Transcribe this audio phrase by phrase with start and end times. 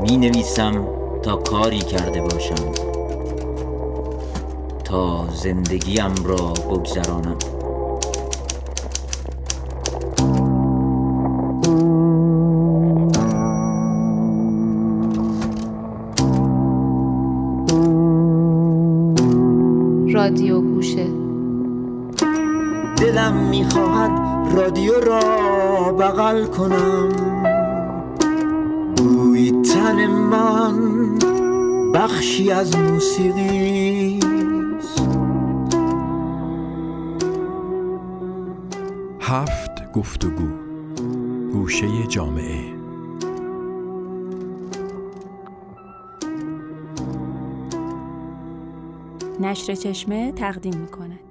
[0.00, 0.86] می نویسم
[1.22, 2.72] تا کاری کرده باشم
[4.84, 7.38] تا زندگیم را بگذرانم.
[20.12, 21.17] رادیو گوشه
[23.18, 24.10] دلم می‌خواهد
[24.56, 27.08] رادیو را بغل کنم.
[28.96, 31.18] بوی تن من
[31.94, 34.20] بخشی از موسیقی
[39.20, 40.48] هفت گفتگو
[41.52, 42.64] گوشه جامعه.
[49.40, 51.27] نشر چشمه تقدیم می کند.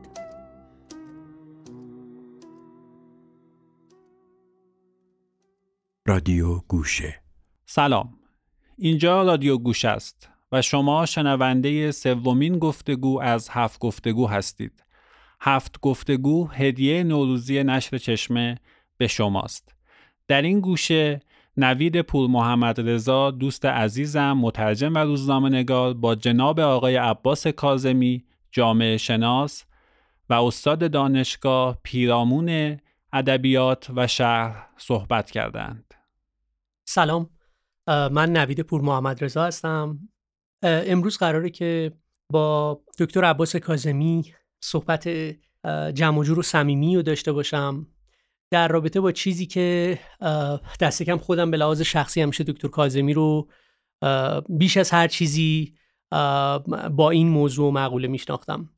[6.17, 7.21] رادیو گوشه.
[7.65, 8.13] سلام.
[8.77, 14.83] اینجا رادیو گوش است و شما شنونده سومین گفتگو از هفت گفتگو هستید.
[15.41, 18.55] هفت گفتگو هدیه نوروزی نشر چشمه
[18.97, 19.75] به شماست.
[20.27, 21.19] در این گوشه
[21.57, 28.23] نوید پور محمد رضا دوست عزیزم مترجم و روزنامه نگار با جناب آقای عباس کازمی
[28.51, 29.65] جامعه شناس
[30.29, 32.77] و استاد دانشگاه پیرامون
[33.13, 35.87] ادبیات و شهر صحبت کردند.
[36.89, 37.29] سلام.
[37.87, 40.09] من نوید پور محمد رضا هستم.
[40.63, 41.93] امروز قراره که
[42.31, 45.07] با دکتر عباس کازمی صحبت
[45.93, 47.87] جمع و جور و صمیمی رو داشته باشم.
[48.51, 49.99] در رابطه با چیزی که
[50.79, 53.49] دست کم خودم به لحاظ شخصی همیشه دکتر کازمی رو
[54.49, 55.73] بیش از هر چیزی
[56.91, 58.69] با این موضوع و مقوله میشناختم.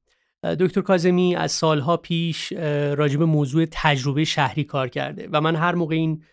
[0.44, 2.52] دکتر کازمی از سالها پیش
[2.98, 6.24] راجب موضوع تجربه شهری کار کرده و من هر موقع این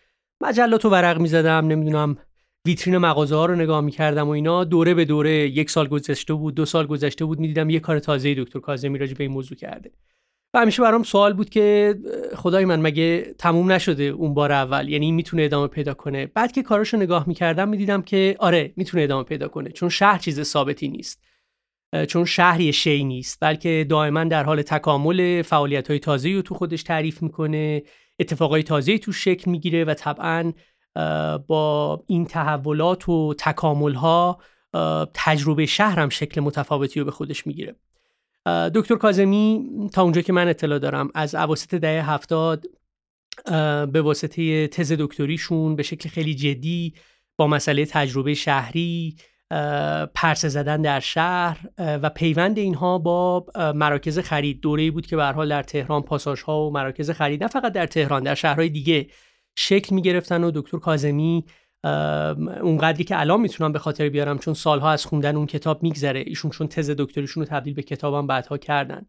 [0.41, 2.17] مجلات رو ورق می‌زدم نمی‌دونم
[2.65, 4.63] ویترین مغازه ها رو نگاه می‌کردم و اینا.
[4.63, 8.35] دوره به دوره یک سال گذشته بود دو سال گذشته بود می‌دیدم یه کار تازه
[8.35, 9.91] دکتر کازمی راجع به این موضوع کرده.
[10.53, 11.95] و همیشه برام سوال بود که
[12.35, 16.63] خدای من مگه تموم نشده اون بار اول؟ یعنی می‌تونه ادامه پیدا کنه؟ بعد که
[16.63, 19.69] کاراشو نگاه می‌کردم می‌دیدم که آره می‌تونه ادامه پیدا کنه.
[19.69, 21.23] چون شهر چیز ثابتی نیست.
[22.07, 26.83] چون شهری شی نیست بلکه دائما در حال تکامل فعالیت های تازه رو تو خودش
[26.83, 27.83] تعریف می‌کنه.
[28.19, 30.53] اتفاقای تازه تو شکل می‌گیره و طبعا
[31.47, 34.39] با این تحولات و تکامل ها
[35.13, 37.75] تجربه شهرم شکل متفاوتی رو به خودش می‌گیره.
[38.75, 42.65] دکتر کازمی تا اونجا که من اطلاع دارم از اواسط دهه هفتاد
[43.91, 46.93] به واسطه تز دکتریشون به شکل خیلی جدی
[47.37, 49.15] با مسئله تجربه شهری
[50.15, 54.61] پرسه زدن در شهر و پیوند اینها با مراکز خرید.
[54.61, 57.85] دوره بود که به حال در تهران پاساژ ها و مراکز خرید نه فقط در
[57.85, 59.07] تهران در شهرهای دیگه
[59.55, 61.45] شکل می گرفتن و دکتر کازمی
[62.61, 66.23] اونقدری که الان می‌تونم به خاطر بیارم چون سالها از خوندن اون کتاب میگذره.
[66.27, 69.05] ایشون چون تز دکتریشون رو تبدیل به کتابم بعدها کردن.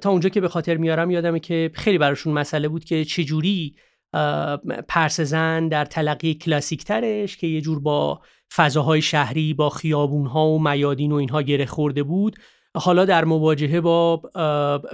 [0.00, 3.76] تا اونجا که به خاطر میارم یادمه که خیلی براشون مسئله بود که چجوری
[4.88, 8.20] پرسزن در تلقی کلاسیک ترش که یه جور با
[8.54, 12.36] فضاهای شهری با خیابونها و میادین و اینها گره خورده بود.
[12.76, 14.22] حالا در مواجهه با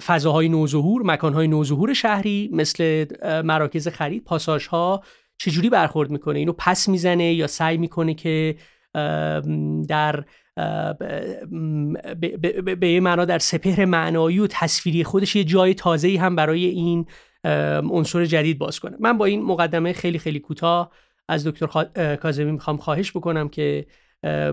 [0.07, 3.05] فضاهای نوظهور مکانهای نوظهور شهری مثل
[3.45, 5.03] مراکز خرید پاساژها
[5.39, 8.57] چجوری برخورد می‌کنه؟ اینو پس می‌زنه یا سعی می‌کنه که
[9.89, 10.25] در
[12.81, 17.07] به یه معنا در سپهر معنایی و تصویری خودش یه جای تازه‌ای هم برای این
[17.91, 18.97] عنصر جدید باز کنه.
[19.01, 20.91] من با این مقدمه خیلی خیلی کوتاه
[21.29, 23.87] از دکتر کاظمی می‌خوام خواهش بکنم که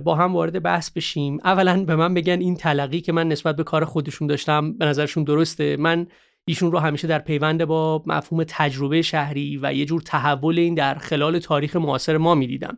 [0.04, 1.40] با هم وارد بحث بشیم.
[1.44, 5.24] اولا به من بگن این تلقی که من نسبت به کار خودشون داشتم به نظرشون
[5.24, 5.78] درسته.
[5.78, 6.08] من
[6.46, 10.96] ایشون رو همیشه در پیوند با مفهوم تجربه شهری و یه جور تحول این در
[10.96, 12.78] خلال تاریخ معاصر ما می‌دیدم.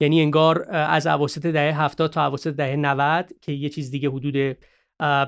[0.00, 4.56] یعنی انگار از اواسط دهه 70 تا اواسط دهه 90 که یه چیز دیگه حدود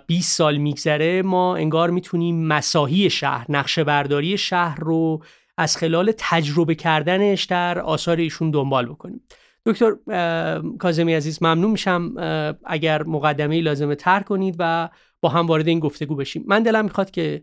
[0.07, 5.23] 20 سال میگذره ما انگار می‌تونیم مساحی شهر نقشه برداری شهر رو
[5.59, 9.21] از خلال تجربه کردنش در آثار ایشون دنبال بکنیم.
[9.67, 9.93] دکتر
[10.79, 12.15] کازمی عزیز ممنون میشم
[12.65, 14.89] اگر مقدمه لازمه تر کنید و
[15.21, 16.45] با هم وارد این گفتگو بشیم.
[16.47, 17.43] من دلم می‌خواد که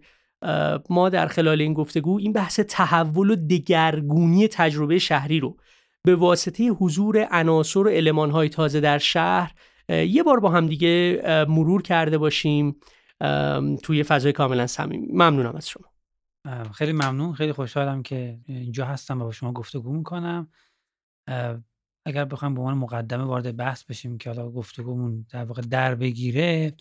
[0.89, 5.57] ما در خلال این گفتگو این بحث تحول و دگرگونی تجربه شهری رو
[6.04, 9.51] به واسطه حضور عناصر و المانهای تازه در شهر
[9.89, 12.75] یه بار با هم دیگه مرور کرده باشیم
[13.83, 15.07] توی فضای کاملا صمیمی.
[15.13, 15.86] ممنونم از شما.
[16.74, 17.33] خیلی ممنون.
[17.33, 20.47] خیلی خوشحالم که اینجا هستم و با شما گفتگو می‌کنم.
[22.06, 26.74] اگر بخوایم به عنوان مقدمه وارد بحث بشیم که حالا گفتگومون در واقع در بگیره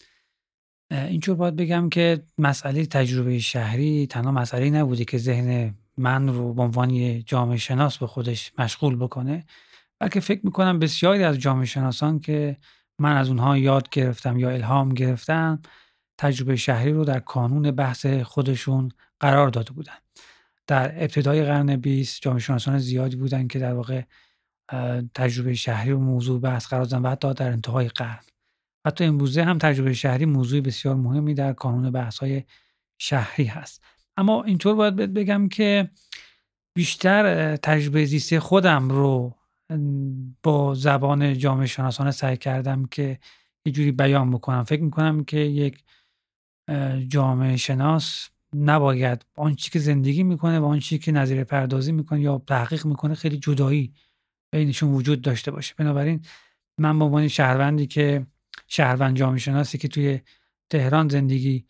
[0.91, 6.63] اینجور باید بگم که مسئله تجربه شهری تنها مسئله نبوده که ذهن من رو به
[6.63, 9.47] عنوان جامعه شناس به خودش مشغول بکنه
[9.99, 12.57] بلکه فکر می‌کنم بسیاری از جامعه شناسان که
[12.99, 15.63] من از اونها یاد گرفتم یا الهام گرفتم
[16.19, 18.89] تجربه شهری رو در کانون بحث خودشون
[19.21, 19.97] قرار داده بودن.
[20.67, 24.03] در ابتدای قرن 20 جامعه شناسان زیادی بودن که در واقع
[25.15, 28.21] تجربه شهری رو موضوع بحث قرار دادن و حتی در انتهای قرن.
[28.87, 32.45] حتی امروزه هم تجربه شهری موضوع بسیار مهمی در کانون بحث های
[32.99, 33.85] شهری هست.
[34.17, 35.91] اما اینطور باید بگم که
[36.75, 39.38] بیشتر تجربه زیستی خودم رو
[40.43, 43.19] با زبان جامعه شناسانه سعی کردم که
[43.65, 44.65] یه جوری بیان بکنم.
[44.65, 45.85] فکر می‌کنم که یک
[47.09, 52.21] جامعه شناس نباید آن چی که زندگی می‌کنه و آن چی که نظیر پردازی می‌کنه
[52.21, 53.95] یا تحقیق می‌کنه خیلی جدایی
[54.53, 55.75] بینشون وجود داشته باشه.
[55.79, 56.23] بنابراین
[56.79, 58.27] من به عنوان شهروندی که
[58.67, 60.21] شهروند جامعه شناسی که توی
[60.71, 61.67] تهران زندگی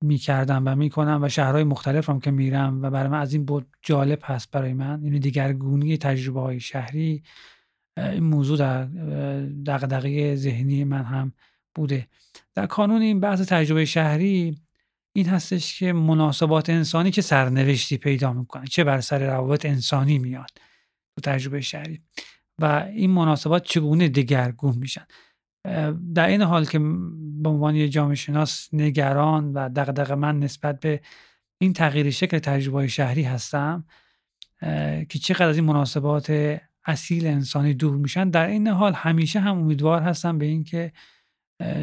[0.00, 3.66] می‌کردم و می‌کنم و شهرهای مختلف هم که میرم و برای من از این بود
[3.82, 5.04] جالب هست برای من.
[5.04, 7.22] یعنی دیگرگونی تجربه های شهری
[7.98, 8.84] این موضوع در
[9.66, 11.32] دقدقه ذهنی من هم
[11.74, 12.08] بوده.
[12.54, 14.58] در کانون این بحث تجربه شهری
[15.12, 20.50] این هستش که مناسبات انسانی که سرنوشتی پیدا می‌کنه چه بر سر روابط انسانی میاد
[21.14, 22.00] تو تجربه شهری
[22.58, 25.06] و این مناسبات چگونه دگرگون میشن؟
[26.14, 26.78] در این حال که
[27.42, 31.00] به عنوان یه جامعه شناس نگران و دغدغه من نسبت به
[31.58, 33.84] این تغییر شکل تجربه شهری هستم
[35.08, 40.02] که چقدر از این مناسبات اصیل انسانی دور میشن در این حال همیشه هم امیدوار
[40.02, 40.92] هستم به اینکه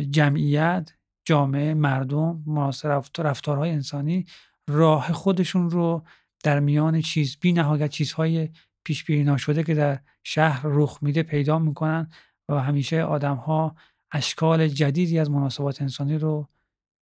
[0.09, 0.93] جمعیت
[1.25, 4.25] جامعه مردم مناسب رفتارهای انسانی
[4.67, 6.03] راه خودشون رو
[6.43, 8.49] در میان چیز بی نهایت چیزهای
[8.83, 12.09] پیش بینی نشده که در شهر رخ میده پیدا می‌کنن
[12.49, 13.75] و همیشه آدم ها
[14.11, 16.47] اشکال جدیدی از مناسبات انسانی رو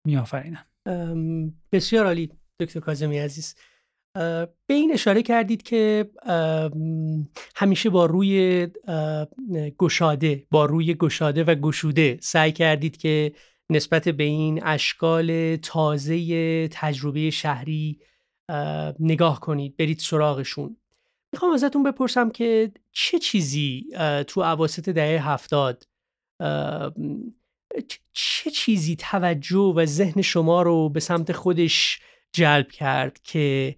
[0.06, 0.66] میآفرینن
[1.72, 3.56] بسیار عالی دکتر کاظمی عزیز.
[4.68, 6.10] به این اشاره کردید که
[7.56, 8.68] همیشه با روی
[9.80, 13.34] گشاده با روی گشاده و گشوده سعی کردید که
[13.70, 18.00] نسبت به این اشکال تازه تجربه شهری
[19.00, 20.78] نگاه کنید برید سراغشون.
[21.34, 23.86] می‌خوام ازتون بپرسم که چه چیزی
[24.28, 25.88] تو عواسط دهه هفتاد
[28.14, 32.00] چه چیزی توجه و ذهن شما رو به سمت خودش
[32.34, 33.76] جلب کرد که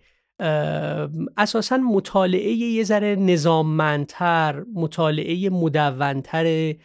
[1.37, 6.75] اساسا مطالعه یه ذره نظاممندتر مطالعه مدونتر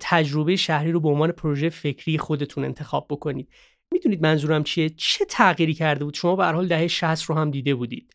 [0.00, 3.48] تجربه شهری رو به عنوان پروژه فکری خودتون انتخاب بکنید.
[3.92, 7.74] می‌دونید منظورم چیه؟ چه تغییری کرده بود؟ شما به حال دهه 60 رو هم دیده
[7.74, 8.14] بودید.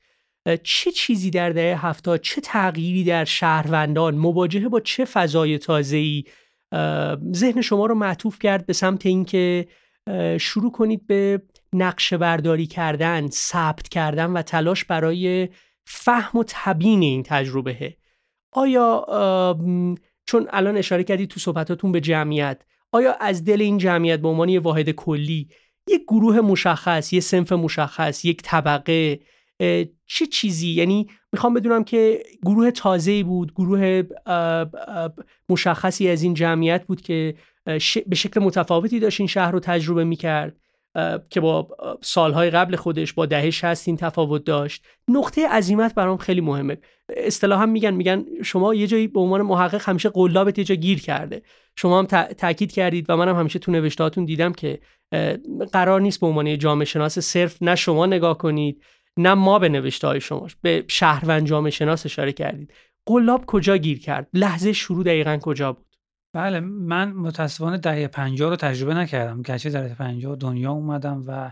[0.63, 6.24] چه چیزی در دهه 70 چه تغییری در شهروندان مواجهه با چه فضای تازه‌ای؟
[7.36, 9.68] ذهن شما رو معطوف کرد به سمت اینکه
[10.39, 11.41] شروع کنید به
[11.74, 15.50] نقشه برداری کردن ثبت کردن و تلاش برای
[15.86, 17.97] فهم و تبیین این تجربه
[18.51, 19.06] آیا
[20.25, 24.50] چون الان اشاره کردید تو صحبتاتون به جمعیت آیا از دل این جمعیت به عنوان
[24.50, 25.50] یه واحد کلی
[25.88, 29.19] یک گروه مشخص یه سنف مشخص یک طبقه
[30.06, 34.03] چه چیزی؟ یعنی می‌خوام بدونم که گروه تازه بود گروه
[35.50, 37.35] مشخصی از این جمعیت بود که
[38.07, 40.56] به شکل متفاوتی داشت این شهر رو تجربه می‌کرد
[41.29, 41.67] که با
[42.01, 44.85] سالهای قبل خودش با دهه 60 این تفاوت داشت.
[45.07, 46.77] نقطه عظیمت برام خیلی مهمه.
[47.17, 51.41] اصطلاحا میگن میگن شما یه جایی به عنوان محقق همیشه قلابت یه جا گیر کرده.
[51.75, 54.79] شما هم تاکید کردید و منم همیشه تو نوشتهاتون دیدم که
[55.72, 58.84] قرار نیست به عنوان جامعه شناس صرف نه شما نگاه کنید.
[59.19, 62.73] نه ما به نوشته های شما به شهروند جامعه شناس اشاره کردید.
[63.05, 65.85] قلاب کجا گیر کرد؟ لحظه شروع دقیقا کجا بود؟
[66.33, 69.41] بله من متاسفانه دهه پنجاه رو تجربه نکردم.
[69.41, 71.51] گرچه در دهه پنجاه دنیا اومدم و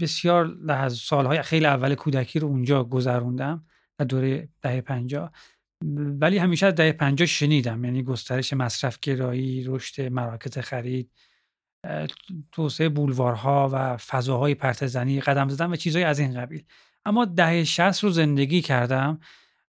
[0.00, 3.66] بسیار لحظه سالهای خیلی اول کودکی رو اونجا گذروندم
[3.98, 5.32] در دوره دهه پنجاه.
[6.20, 7.84] ولی همیشه از دهه پنجاه شنیدم.
[7.84, 11.10] یعنی گسترش مصرف گرایی رشد مراکز خرید
[12.52, 16.64] توسعه بولوارها و فضاهای پرتزنی قدم زدن و چیزهای از این قبیل.
[17.04, 19.20] اما دهه 60 رو زندگی کردم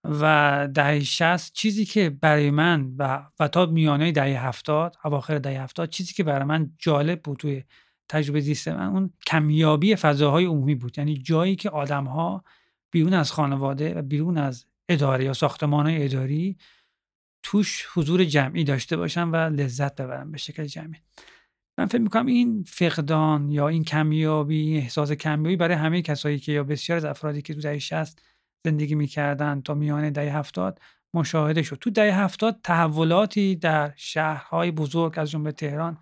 [0.04, 5.62] و دهه 60 چیزی که برای من و, و تا میانه دهه 70 اواخر دهه
[5.62, 7.64] 70 چیزی که برای من جالب بود توی
[8.10, 10.98] تجربه زیست من اون کمیابی فضاهای عمومی بود.
[10.98, 12.44] یعنی جایی که آدم ها
[12.92, 16.58] بیرون از خانواده و بیرون از اداره یا ساختمان های اداری
[17.44, 21.00] توش حضور جمعی داشته باشن و لذت ببرن به شکل جمعی.
[21.80, 26.64] من فکر می‌کنم این فقدان یا این کمیابی احساس کمیابی برای همه کسایی که یا
[26.64, 28.22] بسیار از افرادی که تو دهه 60
[28.66, 30.80] زندگی می‌کردن تا میان دهه 70
[31.14, 31.76] مشاهده شد.
[31.76, 35.98] تو دهه 70 تحولاتی در شهرهای بزرگ از جمله تهران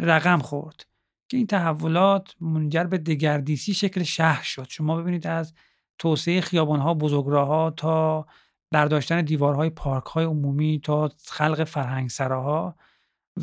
[0.00, 0.86] رقم خورد
[1.28, 4.66] که این تحولات منجر به دگردیسی شکل شهر شد.
[4.68, 5.54] شما ببینید از
[5.98, 8.26] توسعه خیابانها بزرگراهها تا
[8.70, 12.76] برداشتن دیوارهای پارکهای عمومی تا خلق فرهنگسراها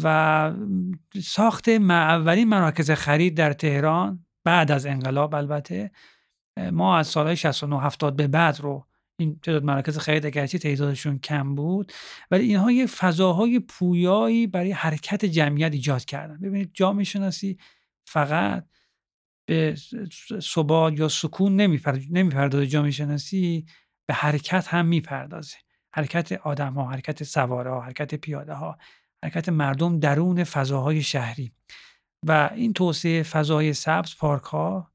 [0.03, 0.53] و
[1.23, 5.91] ساخت اولین مراکز خرید در تهران بعد از انقلاب البته.
[6.71, 8.87] ما از سالهای 69 70 به بعد رو
[9.19, 11.91] این تعداد مراکز خرید اگرچه تعدادشون کم بود
[12.31, 16.39] ولی اینها یه فضاهای پویایی برای حرکت جمعیت ایجاد کردن.
[16.39, 17.57] ببینید جامعه شناسی
[18.07, 18.67] فقط
[19.45, 19.75] به
[20.41, 22.67] ثبات یا سکون نمی‌پردازه.
[22.67, 23.65] جامعه شناسی
[24.07, 25.57] به حرکت هم می‌پردازه.
[25.93, 28.77] حرکت آدم ها حرکت سواره ها حرکت پیاده ها
[29.23, 31.51] حرکت مردم درون فضاهای شهری.
[32.27, 34.91] و این توسعه فضای سبز پارک ها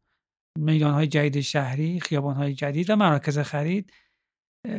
[0.58, 3.92] میدان های جدید شهری خیابان های جدید و مراکز خرید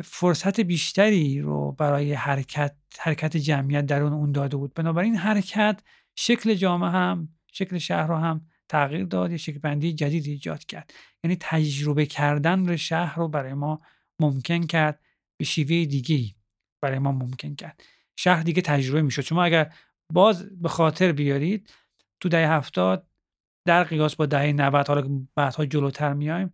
[0.03, 4.73] فرصت بیشتری رو برای حرکت حرکت جمعیت درون اون داده بود.
[4.73, 5.81] بنابراین حرکت
[6.15, 10.93] شکل جامعه هم شکل شهر رو هم تغییر داد یه شکل بندی جدید ایجاد کرد.
[11.23, 13.81] یعنی تجربه کردن رو شهر رو برای ما
[14.19, 14.99] ممکن کرد
[15.37, 16.35] به شیوه دیگه
[16.81, 17.83] برای ما ممکن کرد.
[18.19, 19.21] شهر دیگه تجربه می‌شد.
[19.21, 19.73] شما اگر
[20.13, 21.69] باز به خاطر بیارید
[22.19, 23.07] تو دهه هفتاد
[23.67, 26.53] در قیاس با دهه 90 حالا بعدها جلوتر میایم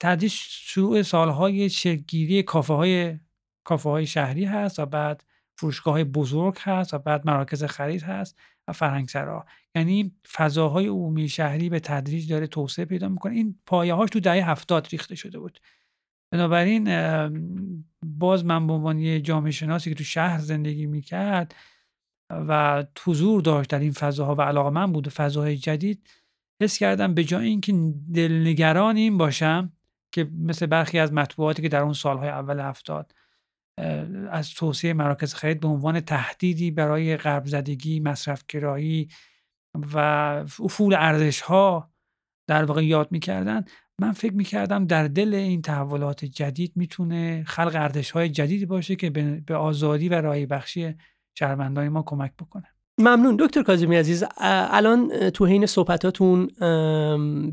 [0.00, 3.18] تدریج شروع سالهای شکلگیری کافه های
[3.64, 5.24] کافه های شهری هست و بعد
[5.58, 9.46] فروشگاه های بزرگ هست و بعد مراکز خرید هست و فرهنگسرا.
[9.74, 13.34] یعنی فضاهای عمومی شهری به تدریج داره توسعه پیدا می‌کنه.
[13.34, 15.60] این پایه هاش تو دهه هفتاد ریخته شده بود.
[16.36, 16.88] بنابراین
[18.02, 21.54] باز من به عنوان جامعه شناسی که تو شهر زندگی می‌کرد
[22.30, 26.08] و حضور داشت در این فضاها و علاقه من بود فضاهای جدید
[26.62, 27.72] حس کردم به جای اینکه
[28.14, 29.72] دلنگران این باشم
[30.12, 33.12] که مثل برخی از مطبوعاتی که در اون سالهای اول هفتاد
[34.30, 39.08] از توسعه مراکز خرید به عنوان تهدیدی برای غرب زدگی مصرفگرایی
[39.94, 39.98] و
[40.60, 41.90] افول ارزش ها
[42.46, 43.64] در واقع یاد می‌کردن
[44.00, 49.10] من فکر می‌کردم در دل این تحولات جدید می‌تونه خلق ارزش های جدیدی باشه که
[49.46, 50.94] به آزادی و رای بخشی
[51.38, 52.64] شهروندان ما کمک بکنه.
[52.98, 53.36] ممنون.
[53.40, 56.46] دکتر کاظمی عزیز الان تو حین صحبتاتون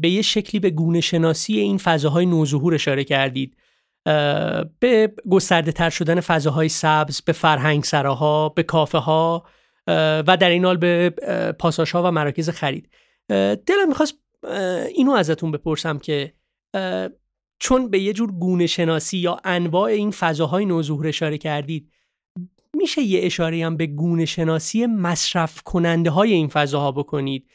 [0.02, 3.58] به یه شکلی به گونه شناسی این فضاهای نوظهور اشاره کردید.
[4.80, 9.44] به گسترده تر شدن فضاهای سبز به فرهنگ سراها به کافه ها
[9.88, 11.10] و در این حال به
[11.60, 12.90] پاساش ها و مراکز خرید.
[13.30, 14.23] دلم می‌خواست
[14.96, 16.34] اینو ازتون بپرسم که
[17.60, 21.92] چون به یه جور گونه شناسی یا انواع این فضاهای نوظهور اشاره کردید
[22.76, 27.48] میشه یه اشاره هم به گونه شناسی مصرف کننده های این فضاها بکنید؟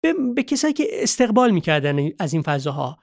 [0.00, 2.98] به, به کسایی که استقبال می‌کردن از این فضاها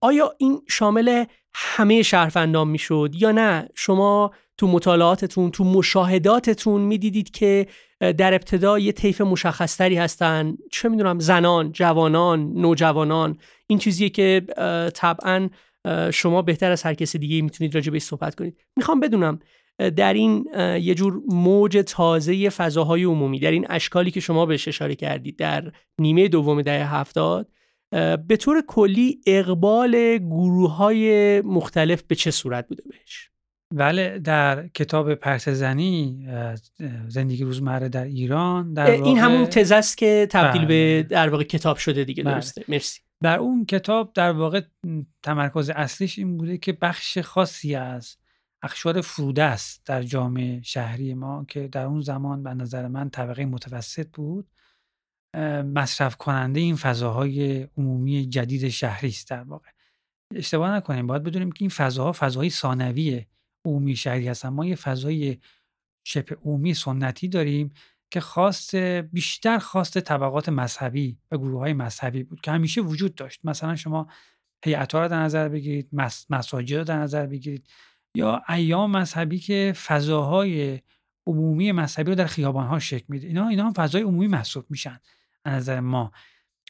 [0.00, 1.24] آیا این شامل
[1.54, 7.66] همه شهروندان می‌شد یا نه؟ شما تو مطالعاتتون تو مشاهداتتون می‌دیدید که
[8.02, 10.56] در ابتدا یه طیف مشخصتری هستن.
[10.70, 13.38] چه می‌دونم زنان جوانان نوجوانان.
[13.66, 14.46] این چیزیه که
[14.94, 15.48] طبعا
[16.12, 18.56] شما بهتر از هر کسی دیگه می‌تونید راجع بهش صحبت کنید.
[18.76, 19.38] می‌خوام بدونم
[19.96, 20.46] در این
[20.80, 25.72] یه جور موج تازه فضاهای عمومی در این اشکالی که شما بهش اشاره کردید در
[25.98, 27.48] نیمه دوم دهه هفتاد
[28.26, 33.31] به طور کلی اقبال گروه های مختلف به چه صورت بوده بهش؟
[33.72, 36.28] بله در کتاب پرس زنی
[37.08, 41.02] زندگی روزمره در ایران در این همون تزه است که تبدیل به بله.
[41.02, 42.34] در واقع کتاب شده دیگه بله.
[42.34, 42.64] درسته.
[42.68, 43.00] مرسی.
[43.22, 44.60] در اون کتاب در واقع
[45.22, 48.16] تمرکز اصلیش این بوده که بخش خاصی از
[48.62, 53.44] اخشار فروده است در جامعه شهری ما که در اون زمان به نظر من طبقه
[53.44, 54.48] متوسط بود.
[55.74, 59.68] مصرف کننده این فضاهای عمومی جدید شهری است در واقع.
[60.34, 63.24] اشتباه نکنیم باید بدونیم که این فضاها فضاهای ثانوی
[63.64, 64.48] عمومی شهری هستن.
[64.48, 65.38] ما یه فضای
[66.04, 67.72] شبه عمومی سنتی داریم
[68.10, 73.40] که خواست بیشتر خواست طبقات مذهبی و گروه های مذهبی بود که همیشه وجود داشت.
[73.44, 74.06] مثلا شما
[74.64, 75.88] هیئت رو در نظر بگیرید
[76.30, 77.66] مساجد رو در نظر بگیرید
[78.16, 80.80] یا ایام مذهبی که فضاهای
[81.26, 83.26] عمومی مذهبی رو در خیابان ها شکل میده.
[83.26, 85.00] اینا اینا هم فضای عمومی محسوب میشن
[85.44, 86.12] از نظر ما.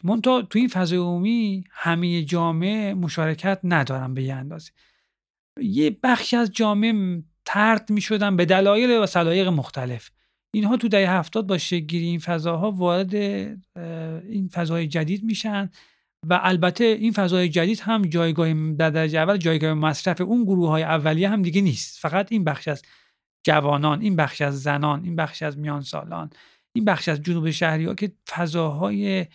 [0.04, 4.70] منتها تو این فضای عمومی همه جامعه مشارکت ندارن به یه اندازه.
[5.60, 10.10] یه بخشی از جامعه ترد می شدن به دلایل و سلایق مختلف.
[10.54, 15.70] اینها تو دهه هفتاد با شگیری این فضاها وارد این فضای جدید میشن
[16.28, 20.82] و البته این فضای جدید هم جایگاه در درجه اول جایگاه مصرف اون گروه های
[20.82, 21.98] اولیه هم دیگه نیست.
[21.98, 22.82] فقط این بخش از
[23.46, 26.30] جوانان این بخش از زنان این بخش از میان سالان
[26.74, 29.26] این بخش از جنوب شهری ها که فضاهای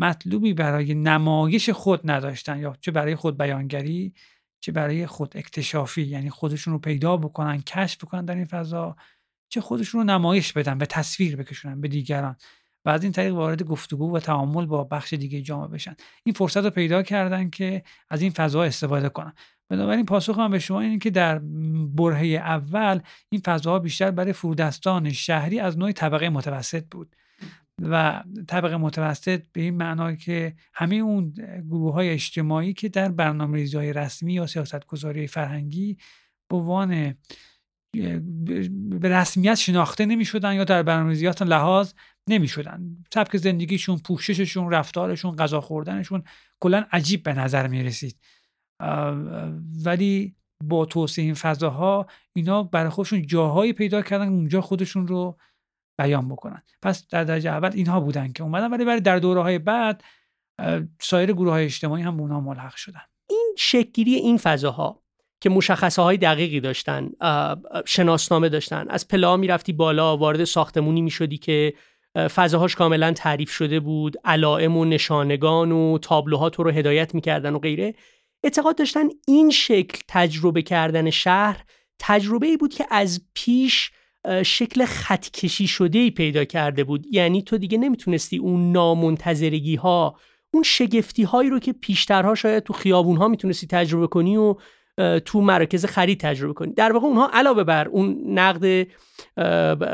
[0.00, 4.14] مطلوبی برای نمایش خود نداشتن یا چه برای خود بیانگری
[4.64, 8.96] چه برای خود اکتشافی یعنی خودشون رو پیدا بکنن کشف بکنن در این فضا
[9.48, 12.36] چه خودشون رو نمایش بدن به تصویر بکشونن به دیگران.
[12.84, 15.96] و از این طریق وارد گفتگو و تعامل با بخش دیگه جامعه بشن.
[16.24, 19.32] این فرصت رو پیدا کردن که از این فضا استفاده کنن.
[19.68, 21.38] بنابراین پاسخ هم به شما اینه که در
[21.94, 27.16] برهه اول این فضاها بیشتر برای فرودستان شهری از نوع طبقه متوسط بود.
[27.82, 31.34] و طبقه متوسط به این معنا که همه اون
[31.70, 35.96] گروه های اجتماعی که در برنامه ریزی رسمی یا سیاست گذاری فرهنگی
[36.48, 37.14] به عنوان
[39.00, 41.92] به رسمیت شناخته نمی شدن یا در برنامه‌ریزیات لحاظ
[42.28, 46.22] نمی شدن سبک زندگیشون پوشششون رفتارشون غذا خوردنشون
[46.60, 48.16] کلا عجیب به نظر می رسید
[49.84, 55.38] ولی با توسعه این فضاها اینا برای خودشون جاهایی پیدا کردن اونجا خودشون رو
[55.98, 56.62] بیان بکنن.
[56.82, 60.04] پس در درجه اول اینها بودن که اومدن ولی برای در دوره های بعد
[61.00, 63.02] سایر گروه های اجتماعی هم اونها ملحق شدن.
[63.30, 65.02] این شکلی این فضاها
[65.40, 67.10] که مشخصه های دقیقی داشتن
[67.86, 71.74] شناسنامه داشتن از پلا می‌رفتی بالا وارد ساختمونی می‌شدی که
[72.14, 77.58] فضاهاش کاملا تعریف شده بود علائم و نشانگان و تابلوها تو رو هدایت می‌کردن و
[77.58, 77.94] غیره.
[78.44, 81.64] اعتقاد داشتن این شکل تجربه کردن شهر
[81.98, 83.92] تجربه ای بود که از پیش
[84.44, 87.06] شکل خطکشی شده ای پیدا کرده بود.
[87.10, 90.18] یعنی تو دیگه نمی‌تونستی اون نامنتظرگی ها
[90.52, 94.54] اون شگفتی هایی رو که پیشترها شاید تو خیابون ها می‌تونستی تجربه کنی و
[95.24, 98.86] تو مراکز خرید تجربه کنید در واقع اونها علاوه بر اون نقد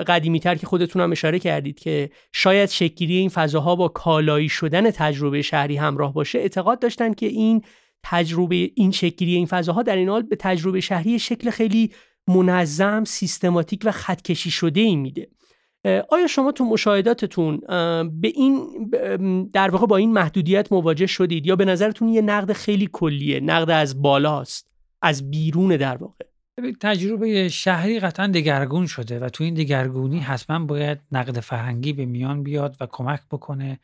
[0.07, 4.91] قدیمی تر که خودتون هم اشاره کردید که شاید شکلی این فضاها با کالایی شدن
[4.91, 7.63] تجربه شهری همراه باشه اعتقاد داشتن که این
[8.03, 11.91] تجربه این شکلی این فضاها در این حال به تجربه شهری شکل خیلی
[12.37, 15.29] منظم سیستماتیک و خطکشی شده ای میده
[16.09, 17.61] آیا شما تو مشاهداتتون
[18.21, 18.61] به این
[19.53, 23.71] در واقع با این محدودیت مواجه شدید یا به نظرتون یه نقد خیلی کلیه نقد
[23.71, 24.71] از بالاست
[25.03, 26.25] از بیرون در واقع؟
[26.81, 32.43] تجربه شهری قطعا دگرگون شده و تو این دگرگونی حتما باید نقد فرهنگی به میان
[32.43, 33.81] بیاد و کمک بکنه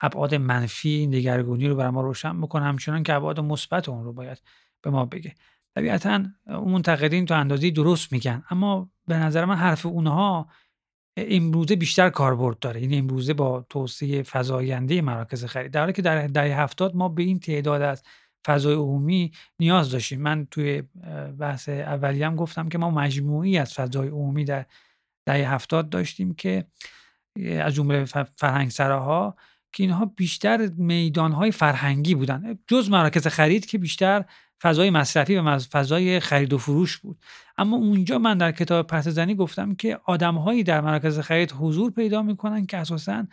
[0.00, 2.64] ابعاد منفی این دگرگونی رو برای ما روشن بکنه.
[2.64, 4.42] همچنان که ابعاد مثبت اون رو باید
[4.82, 5.34] به ما بگه.
[5.76, 8.44] طبیعتا اون منتقدین تو اندازه درست میگن.
[8.50, 10.48] اما به نظر من حرف اونها
[11.16, 12.80] امروزه بیشتر کاربرد داره.
[12.80, 15.72] این یعنی امروزه با توسعه فزاینده مراکز خرید.
[15.72, 18.02] در حالی که در دهه هفتاد ما به این تعداد از
[18.46, 20.20] فضای عمومی نیاز داشتیم.
[20.20, 20.82] من توی
[21.38, 24.66] بحث اولی هم گفتم که ما مجموعی از فضای عمومی در
[25.26, 26.64] دهه هفتاد داشتیم که
[27.60, 29.36] از جمله فرهنگ سراها
[29.72, 32.58] که اینها بیشتر میدانهای فرهنگی بودن.
[32.66, 34.24] جز مراکز خرید که بیشتر
[34.62, 37.18] فضای مصرفی و فضای خرید و فروش بود.
[37.58, 42.22] اما اونجا من در کتاب پس زنی گفتم که آدمهایی در مراکز خرید حضور پیدا
[42.22, 43.26] می‌کنن که اساسا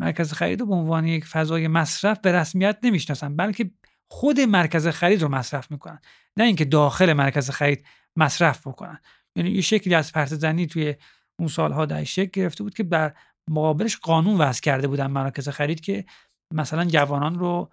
[0.00, 3.70] مرکز خرید رو به عنوان یک فضای مصرف به رسمیت نمی‌شناسن بلکه
[4.10, 6.00] خود مرکز خرید رو مصرف می‌کنن.
[6.36, 7.86] نه اینکه داخل مرکز خرید
[8.16, 9.00] مصرف بکنن.
[9.36, 10.94] یعنی یه شکلی از پرت زنی توی
[11.38, 13.14] اون سالها در شکل گرفته بود که در
[13.50, 16.04] مقابلش قانون وضع کرده بودن مراکز خرید که
[16.54, 17.70] مثلا جوانان رو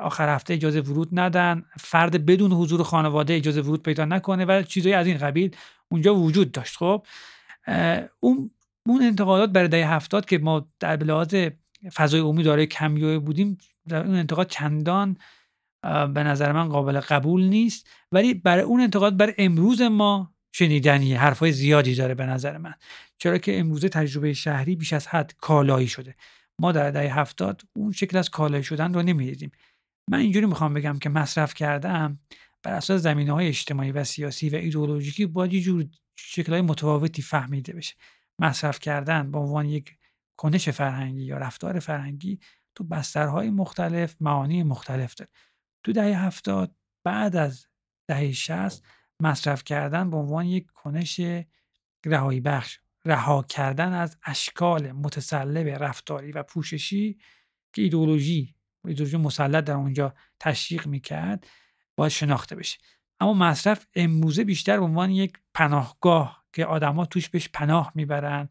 [0.00, 1.64] آخر هفته اجازه ورود ندن.
[1.78, 5.56] فرد بدون حضور خانواده اجازه ورود پیدا نکنه و چیزایی از این قبیل
[5.88, 6.76] اونجا وجود داشت.
[6.76, 7.06] خب
[8.20, 8.50] اون
[8.86, 11.34] اون انتقادات برای دهه هفتاد که ما در لحاظ
[11.94, 15.16] فضای عمومی داره کمیوه بودیم در اون انتقاد چندان
[15.82, 17.88] به نظر من قابل قبول نیست.
[18.12, 22.74] ولی برای اون انتقاد بر امروز ما شنیدنی حرفای زیادی داره به نظر من.
[23.18, 26.14] چرا که امروزه تجربه شهری بیش از حد کالایی شده.
[26.58, 29.50] ما در دهه هفتاد اون شکل از کالایی شدن رو نمی‌دیدیم.
[30.10, 32.20] من اینجوری می‌خوام بگم که مصرف کردم
[32.62, 37.22] بر اساس زمینه های اجتماعی و سیاسی و ایدئولوژیکی باید یه جور شکل های متفاوتی
[37.22, 37.94] فهمیده بشه.
[38.38, 39.96] مصرف کردن به عنوان یک
[40.36, 42.38] کنش فرهنگی یا رفتار فرهنگی
[42.74, 45.30] تو بسترهای مختلف معانی مختلف داره.
[45.84, 47.66] تو دهه هفتاد بعد از
[48.08, 48.84] دهه شست
[49.22, 51.20] مصرف کردن به عنوان یک کنش
[52.06, 57.18] رهایی بخش رها کردن از اشکال متسلب رفتاری و پوششی
[57.72, 61.46] که ایدولوژی ایدولوژی مسلط در اونجا تشویق می‌کرد
[61.96, 62.78] باید شناخته بشه.
[63.20, 68.48] اما مصرف امروزه بیشتر به عنوان یک پناهگاه که آدما توش بهش پناه می‌برن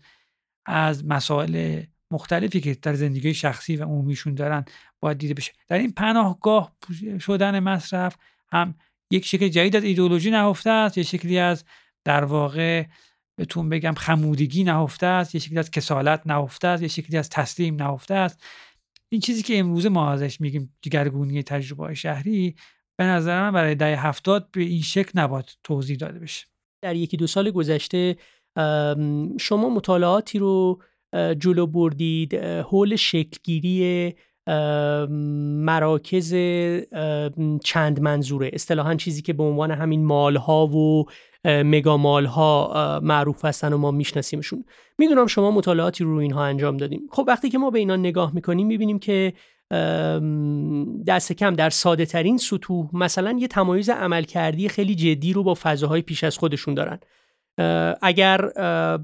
[0.65, 4.65] از مسائل مختلفی که در زندگی شخصی و عمومیشون دارن
[4.99, 5.51] باید دیده بشه.
[5.67, 6.75] در این پناهگاه
[7.19, 8.17] شدن مصرف
[8.51, 8.75] هم
[9.11, 11.63] یک شکل جدید از ایدئولوژی نهفته است یه شکلی از
[12.03, 12.85] در واقع
[13.35, 17.75] بهتون بگم خمودگی نهفته است یه شکلی از کسالت نهفته است یه شکلی از تسلیم
[17.75, 18.43] نهفته است.
[19.11, 22.55] این چیزی که امروز ما ازش میگیم دیگرگونی تجربه شهری
[22.99, 26.45] به نظر من برای دهه هفتاد به این شکل نباید توضیح داده بشه.
[26.83, 28.17] در یکی دو سال گذشته
[29.39, 30.81] شما مطالعاتی رو
[31.13, 34.15] جلو بردید حول شکلگیری
[35.65, 36.33] مراکز
[37.63, 38.49] چند منظوره.
[38.53, 41.05] اصطلاحا چیزی که به عنوان همین مالها و
[41.45, 44.65] مگا مالها معروف هستن و ما میشناسیمشون.
[44.97, 48.67] می‌دونم شما مطالعاتی رو اینها انجام دادیم خب وقتی که ما به اینا نگاه می‌کنیم
[48.67, 49.33] می‌بینیم که
[51.07, 56.01] دست کم در ساده ترین سطوح مثلا یه تمایز عملکردی خیلی جدی رو با فضاهای
[56.01, 56.99] پیش از خودشون دارن.
[58.01, 58.51] اگر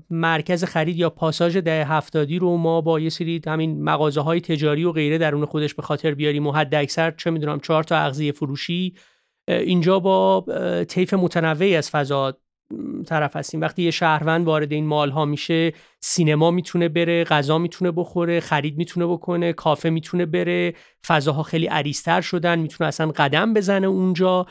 [0.10, 4.84] مرکز خرید یا پاساژ ده هفتادی رو ما با یه سری همین مغازه های تجاری
[4.84, 8.32] و غیره درون خودش به خاطر بیاریم و حد اکثر چه می‌دونم چهار تا اغذیه
[8.32, 8.94] فروشی
[9.48, 10.46] اینجا با
[10.88, 12.38] طیف متنوعی از فضا
[13.08, 13.62] طرف هستیم.
[13.62, 18.78] وقتی یه شهروند وارد این مال ها میشه سینما می‌تونه بره غذا می‌تونه بخوره خرید
[18.78, 20.74] می‌تونه بکنه کافه می‌تونه بره
[21.08, 24.46] فضاها خیلی عریضتر شدن می‌تونه اصلا قدم بزنه اونجا.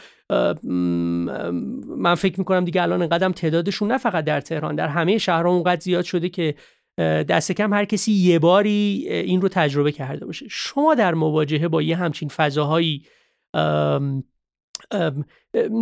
[1.97, 5.81] من فکر می‌کنم دیگه الان قدم تعدادشون نه فقط در تهران در همه شهرها اونقدر
[5.81, 6.55] زیاد شده که
[6.99, 10.47] دست کم هر کسی یه باری این رو تجربه کرده باشه.
[10.51, 13.03] شما در مواجهه با یه همچین فضاهایی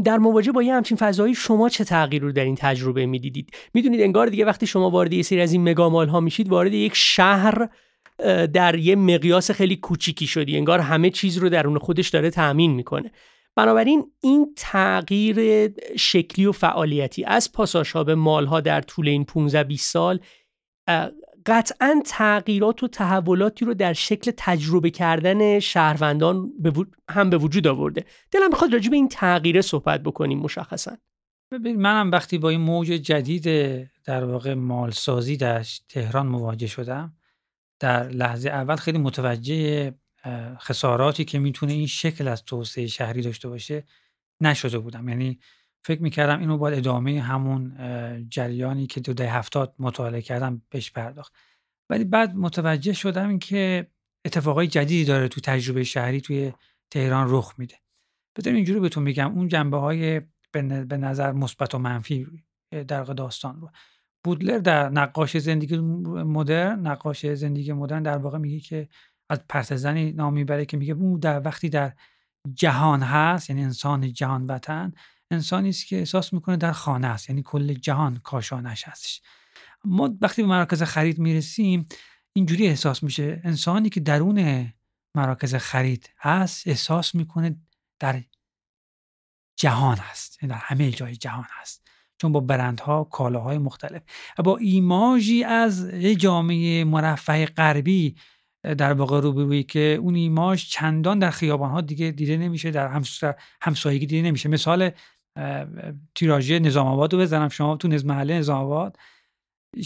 [0.05, 4.01] در مواجهه با یه همچین فضایی شما چه تغییر رو در این تجربه می‌دیدید؟ می‌دونید
[4.01, 7.69] انگار دیگه وقتی شما وارد یه سری از این مگامال ها میشید وارد یک شهر
[8.53, 10.57] در یه مقیاس خیلی کوچیکی شدی.
[10.57, 13.11] انگار همه چیز رو درون خودش داره تأمین می‌کنه.
[13.57, 19.25] بنابراین این تغییر شکلی و فعالیتی از پاساژ ها به مال ها در طول این
[19.25, 20.21] 15 20 سال
[21.47, 26.53] قطعا تغییرات و تحولاتی رو در شکل تجربه کردن شهروندان
[27.09, 28.05] هم به وجود آورده.
[28.31, 30.97] دلم می‌خواد راجع به این تغییره صحبت بکنیم مشخصا.
[31.53, 33.45] ببین منم وقتی با این موج جدید
[34.05, 37.17] در واقع مالسازی در تهران مواجه شدم
[37.81, 39.93] در لحظه اول خیلی متوجه
[40.59, 43.85] خساراتی که می‌تونه این شکل از توسعه شهری داشته باشه
[44.41, 45.09] نشده بودم.
[45.09, 45.39] یعنی
[45.85, 47.77] فکر می‌کردم اینو باید ادامه همون
[48.29, 51.33] جریانی که دو ده هفتاد مطالعه کردم بهش پرداخت.
[51.91, 53.87] ولی بعد متوجه شدم که
[54.25, 56.53] اتفاقای جدیدی داره تو تجربه شهری توی
[56.91, 57.75] تهران رخ میده.
[58.39, 60.21] بذاریم اینجوری بهتون بگم اون جنبه های
[60.53, 62.27] به نظر مثبت و منفی
[62.89, 63.71] در داستان رو.
[64.25, 68.89] بودلر در نقاش زندگی مدرن نقاش زندگی مدرن در واقع میگه که
[69.31, 71.93] از پرتزنی نام می‌بره که میگه اون در وقتی در
[72.55, 74.93] جهان هست یعنی انسان جهان وطن
[75.33, 79.21] انسانی است که احساس می‌کنه در خانه است یعنی کل جهان کاشانش هستش.
[79.85, 81.87] ما وقتی به مراکز خرید می‌رسیم
[82.33, 83.41] اینجوری احساس میشه.
[83.45, 84.73] انسانی که درون
[85.15, 87.57] مراکز خرید هست احساس می‌کنه
[87.99, 88.23] در
[89.57, 91.89] جهان هست یعنی در همه جای جهان هست.
[92.19, 94.03] چون با برندها کالاهای مختلف.
[94.45, 98.17] با ایماژی از جامعه مرفه غربی
[98.63, 103.03] در واقع روبرویی که اون ایماژ چندان در خیابان ها دیگه دیده نمیشه در
[103.61, 104.49] همسایگی دیده نمیشه.
[104.49, 104.91] مثال
[106.15, 107.49] تیراژی نظام آباد رو بزنم.
[107.49, 108.97] شما تو نظم محله نظام آباد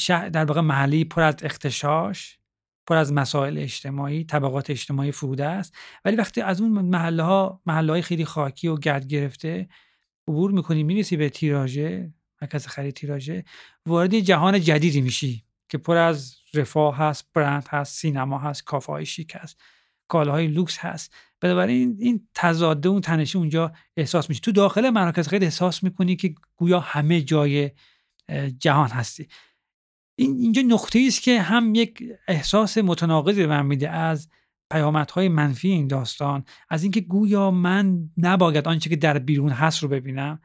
[0.09, 2.39] در واقع محلی پر از اختشاش
[2.87, 5.77] پر از مسائل اجتماعی طبقات اجتماعی فروده است.
[6.05, 9.69] ولی وقتی از اون محله ها محله های خیلی خاکی و گرد گرفته
[10.29, 13.45] عبور می‌کنی می‌رسی به تیراژه مرکز خرید تیراژه
[13.87, 19.07] وارد جهان جدیدی میشی که پر از رفاه هست برند هست سینما هست کافه های
[19.07, 19.61] شیک هست
[20.09, 21.15] کالاهای لوکس هست.
[21.47, 24.41] بنابراین این تضاد اون تنشی اونجا احساس میشه.
[24.41, 27.71] تو داخل مراکز خرید احساس می‌کنی که گویا همه جای
[28.59, 29.29] جهان هستی.
[30.19, 34.29] این اینجا نقطه است که هم یک احساس متناقضی به من میده از
[34.71, 39.89] پیامدهای منفی این داستان از اینکه گویا من نباید آنچه که در بیرون هست رو
[39.89, 40.41] ببینم.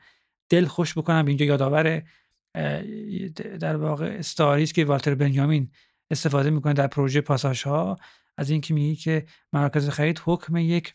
[0.50, 2.04] دل خوش بکنم اینجا یادآور
[3.60, 5.72] در واقع استاری که والتر بنیامین
[6.12, 7.98] استفاده می‌کنه در پروژه پاساژ ها
[8.38, 10.94] از اینکه میگه که مراکز خرید حکم یک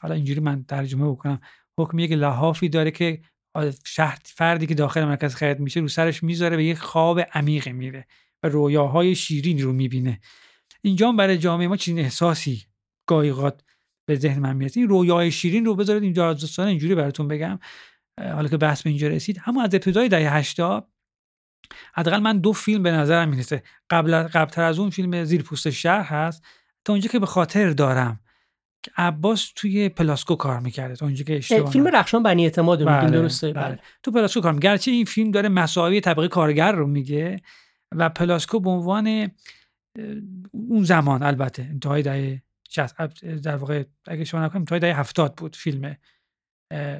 [0.00, 1.40] حالا اینجوری من ترجمه بکنم
[1.78, 3.20] حکم یک لحافی داره که
[3.86, 8.06] شهر فردی که داخل مرکز خرید میشه رو سرش می‌ذاره به یک خواب عمیق میره
[8.42, 10.20] و رویاهای شیرین رو می‌بینه.
[10.82, 12.64] اینجا برای جامعه ما چنین احساسی
[13.06, 13.64] گایقات
[14.06, 17.58] به ذهن من میاد این رویای شیرین رو بذارید اینجا دوستان اینجوری براتون بگم.
[18.18, 19.40] حالا که بحث به اینجا رسید.
[19.46, 20.88] اما از ابتدای دهه 80
[21.94, 23.62] حداقل من دو فیلم به نظرم می‌رسه.
[23.90, 26.44] قبل قبلتر از اون فیلم زیر پوست شهر هست.
[26.84, 28.20] تا اونجا که به خاطر دارم.
[28.82, 30.96] که عباس توی پلاسکو کار می‌کرده.
[30.96, 33.64] تا اونجا که اشتباه فیلم رخشان بنی اعتماد رو بله، درسته بله.
[33.64, 33.78] بله.
[34.02, 37.36] تو پلاسکو کار گرچه این فیلم داره مسائل طبقه کارگر رو میگه
[37.92, 39.30] و پلاسکو به عنوان
[40.52, 42.42] اون زمان البته انتهای دهه
[43.42, 45.96] در واقع اگه شما نکنم انتهای دهه 70 بود فیلم.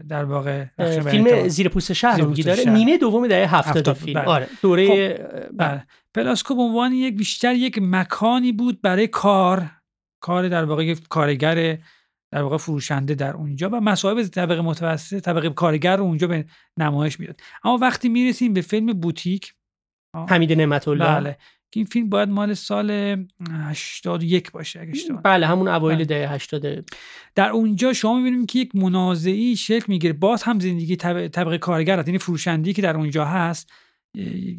[0.08, 0.64] در واقع
[1.10, 4.20] فیلم زیر پوست شهر رو داره نیمه دوم دهه 70 فیلم.
[4.20, 4.28] بله.
[4.28, 5.86] آره دوره خب، بله.
[6.14, 9.70] پلاسکو به عنوان یک بیشتر یک مکانی بود برای کار.
[10.20, 11.78] کار در واقع یک کارگر
[12.32, 16.44] در واقع فروشنده در اونجا و مصاحب طبقه متوسط طبقه کارگر رو اونجا به
[16.76, 17.40] نمایش می‌داد.
[17.64, 19.54] اما وقتی می‌رسیم به فیلم بوتیک
[20.28, 21.36] حمید نعمت الله بله.
[21.80, 22.90] این فیلم باید مال سال
[23.50, 26.04] 81 باشه اگه اشتباه بله همون اوایل بله.
[26.04, 26.90] دهه 80
[27.34, 30.12] در اونجا شما می‌بینیم که یک منازعی شکل می‌گیره.
[30.12, 33.72] باز هم زندگی طبقه کارگر هست یعنی فروشندی که در اونجا هست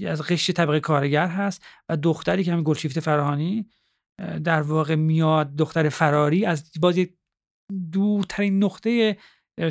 [0.08, 3.70] از قشر طبقه کارگر هست و دختری که همین گلشیفت فراهانی
[4.44, 7.00] در واقع میاد دختر فراری از باز
[7.92, 9.18] دورترین نقطه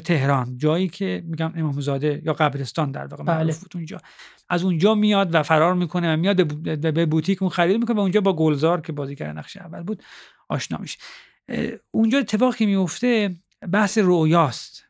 [0.05, 3.55] تهران جایی که میگم امامزاده یا قبرستان در واقع بله.
[3.75, 4.01] اونجا.
[4.49, 6.47] از اونجا میاد و فرار می‌کنه و میاد
[6.95, 10.03] به بوتیک اون خرید می‌کنه و اونجا با گلزار که بازیگر نقش اول بود
[10.49, 10.99] آشنا میشه.
[11.91, 13.37] اونجا اتفاقی میفته
[13.73, 14.85] بحث رویاست.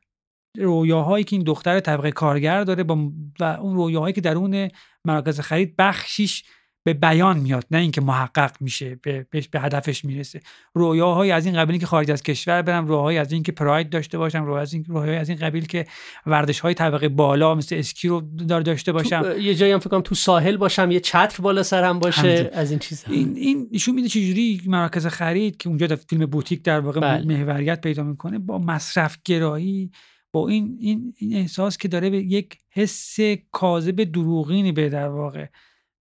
[0.56, 4.68] رویاهایی که این دختر طبقه کارگر داره با و اون رویاهایی که درون
[5.04, 6.44] مراکز خرید بخشیش
[6.84, 10.40] به بیان میاد نه اینکه محقق میشه به, به هدفش می‌رسه
[10.74, 14.18] رویاهایی از این قبیل که خارج از کشور برم رویاهایی از این که پراید داشته
[14.18, 15.86] باشم رویاهایی از این رویاهایی از این قبیل که
[16.26, 20.00] ورزش های طبقه بالا مثل اسکی رو دار داشته باشم یه جایی هم فکر کنم
[20.00, 22.48] تو ساحل باشم یه چتر بالا سرم باشه همجور.
[22.52, 26.62] از این چیزا این این نشون میده چجوری مراکز خرید که اونجا در فیلم بوتیک
[26.62, 27.26] در واقع بله.
[27.26, 29.90] محوریت پیدا می‌کنه با مصرف گرایی
[30.32, 33.16] با این, این این احساس که داره به یک حس
[33.52, 35.46] کاذب دروغینی به در واقع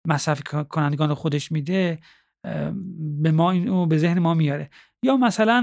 [0.06, 1.98] مصرف کنندگان خودش میده
[3.22, 4.70] به ما این به ذهن ما میاره.
[5.02, 5.60] یا مثلا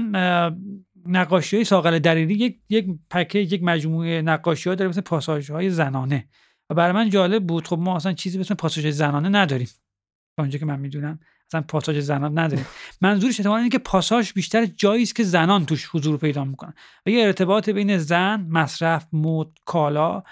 [1.06, 5.70] نقاشی های ساقل دریری یک یک پکیج یک مجموعه نقاشی ها داره مثل پاساژ های
[5.70, 6.28] زنانه.
[6.70, 9.68] و برای من جالب بود خب ما اصلا چیزی مثل پاساژ زنانه نداریم.
[10.38, 11.18] اونجا که من می‌دونم
[11.50, 12.66] اصلا پاساژ زنان نداریم.
[13.00, 16.74] منظورش احتمالاً اینه که پاساژ بیشتر جایی است که زنان توش حضور پیدا می‌کنن.
[17.06, 20.22] و یه ارتباط بین زن مصرف مد کالا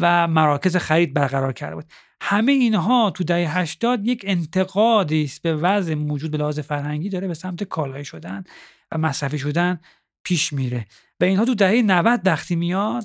[0.00, 1.84] و مراکز خرید برقرار کرده بود.
[2.26, 7.28] همه اینها تو دهه 80 یک انتقادی است به وضع موجود به لحاظ فرهنگی داره
[7.28, 8.44] به سمت کالایی شدن
[8.92, 9.80] و مصرفی شدن
[10.24, 10.86] پیش میره.
[11.20, 13.04] و اینها تو دهه 90 وقتی میاد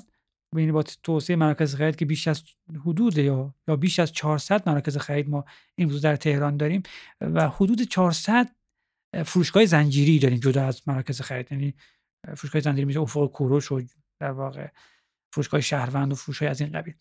[0.54, 2.42] ببینید با توسعه مراکز خرید که بیش از
[2.86, 5.44] حدود یا یا بیش از 400 مراکز خرید ما
[5.78, 6.82] امروز در تهران داریم
[7.20, 8.50] و حدود 400
[9.24, 11.52] فروشگاه زنجیری داریم جدا از مراکز خرید.
[11.52, 11.74] یعنی
[12.36, 13.82] فروشگاه زنجیری میشه افق کوروش و
[14.20, 14.68] در واقع
[15.32, 16.94] فروشگاه شهروند و فروشگاه از این قبیل.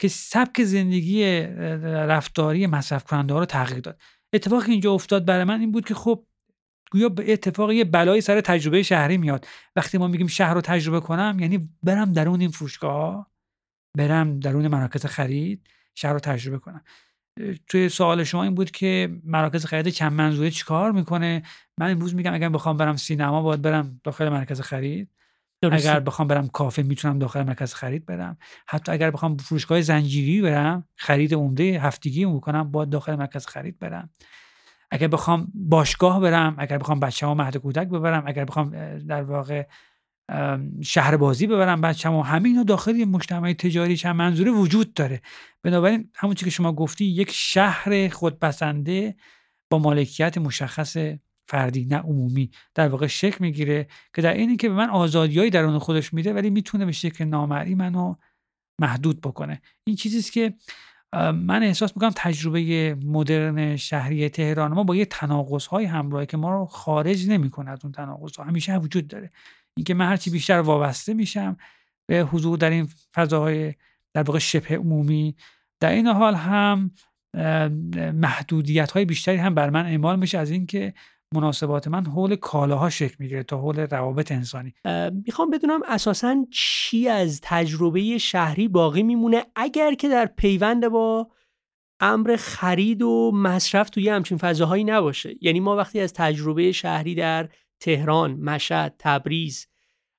[0.00, 1.40] که سبک زندگی
[1.82, 4.00] رفتاری مصرف کننده ها رو تغییر داد.
[4.32, 6.26] اتفاقی اینجا افتاد برای من این بود که خب
[6.92, 9.46] گویا به اتفاق یه بلایی سر تجربه شهری میاد.
[9.76, 13.30] وقتی ما میگیم شهر رو تجربه کنم یعنی برم درون این فروشگاه
[13.96, 16.84] برم درون مراکز خرید شهر رو تجربه کنم.
[17.66, 21.42] توی سوال شما این بود که مراکز خرید چند منظوره چیکار می‌کنه؟
[21.78, 25.08] من امروز میگم اگر بخوام برم سینما باید برم داخل مرکز خرید.
[25.62, 25.90] درسته.
[25.90, 28.38] اگر بخوام برم کافه می‌تونم داخل مرکز خرید برم.
[28.66, 34.10] حتی اگر بخوام فروشگاه زنجیری برم خرید عمده هفتگی بکنم باید داخل مرکز خرید برم.
[34.90, 39.66] اگر بخوام باشگاه برم اگر بخوام بچه ها مهد کودک ببرم اگر بخوام در واقع
[40.82, 45.20] شهر بازی ببرم بچه ها همه اینا داخل یه مجتمع تجاری چند منظوره وجود داره.
[45.62, 49.16] بنابراین همون که شما گفتی یک شهر خودپسنده
[49.70, 50.96] با مالکیت مشخص
[51.50, 52.50] فردی نه عمومی.
[52.74, 56.50] در واقع شکل می‌گیره که در اینی که به من آزادیایی درون خودش میده ولی
[56.50, 58.14] می‌تونه به شکل نامرئی منو
[58.80, 59.62] محدود بکنه.
[59.84, 60.54] این چیزیست که
[61.34, 66.50] من احساس می‌کنم تجربه مدرن شهری تهران ما با یه تناقض های همراهی که ما
[66.50, 69.30] رو خارج نمی‌کنه از اون تناقض ها همیشه وجود داره.
[69.76, 71.56] اینکه من هرچی بیشتر وابسته میشم
[72.06, 73.74] به حضور در این فضاهای
[74.14, 75.36] در واقع شبه عمومی
[75.80, 76.90] در این حال هم
[78.14, 80.94] محدودیت های بیشتری هم بر من اعمال میشه از اینکه
[81.34, 84.74] مناسبات من حول کالاها شکل می‌گیره تا حول روابط انسانی.
[85.26, 91.30] می‌خوام بدونم اساسا چی از تجربه شهری باقی میمونه؟ اگر که در پیوند با
[92.00, 95.34] امر خرید و مصرف توی همچین فضاهایی نباشه.
[95.40, 97.48] یعنی ما وقتی از تجربه شهری در
[97.80, 99.66] تهران، مشهد، تبریز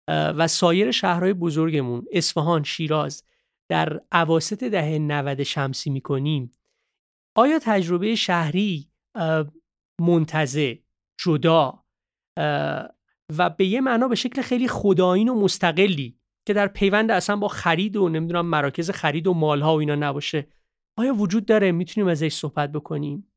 [0.07, 3.23] و سایر شهرهای بزرگمون اصفهان، شیراز
[3.69, 6.51] در عواست دهه 90 شمسی می‌کنیم
[7.35, 8.91] آیا تجربه شهری
[10.01, 10.75] منتظر
[11.21, 11.83] جدا
[13.37, 17.47] و به یه معنا به شکل خیلی خدایین و مستقلی که در پیوند اصلا با
[17.47, 20.47] خرید و نمی‌دونم مراکز خرید و مالها و اینا نباشه.
[20.97, 23.33] آیا وجود داره؟ می‌تونیم ازش صحبت بکنیم.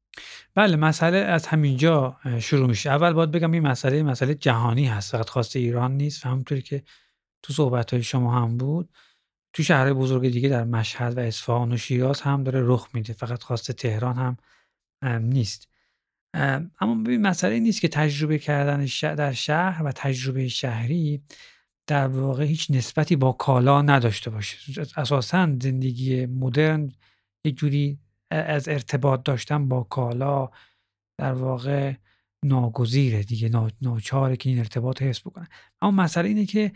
[0.54, 2.90] بله مسئله از همینجا شروع میشه.
[2.90, 5.12] اول باید بگم این مسئله مسئله جهانی هست.
[5.12, 6.82] فقط خاص ایران نیست و همونطوری که
[7.42, 8.88] تو صحبت های شما هم بود
[9.52, 13.12] تو شهرهای بزرگ دیگه در مشهد و اصفهان و شیراز هم داره رخ میده.
[13.12, 14.36] فقط خاص تهران
[15.02, 15.68] هم نیست.
[16.80, 21.22] اما ببین مسئله نیست که تجربه کردن در شهر و تجربه شهری
[21.86, 24.82] در واقع هیچ نسبتی با کالا نداشته باشه.
[24.96, 26.92] اساسا زندگی مدرن
[27.44, 27.98] یک جوری
[28.30, 30.50] از ارتباط داشتن با کالا
[31.18, 31.94] در واقع
[32.44, 33.50] ناگزیره دیگه
[33.82, 35.48] ناچاره که این ارتباط حفظ بکنه.
[35.82, 36.72] اما مسئله اینه که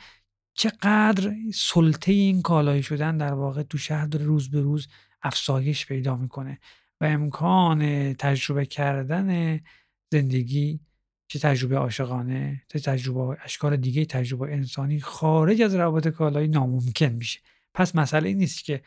[0.55, 4.89] چقدر سلطه این کالایی شدن در واقع تو شهر داره روز به روز
[5.23, 6.59] افزایش پیدا می‌کنه.
[7.01, 9.61] و امکان تجربه کردن
[10.13, 10.81] زندگی
[11.29, 17.41] چه تجربه عاشقانه چه تجربه اشکال دیگه تجربه انسانی خارج از روابط کالایی ناممکن میشه.
[17.75, 18.83] پس مسئله نیست که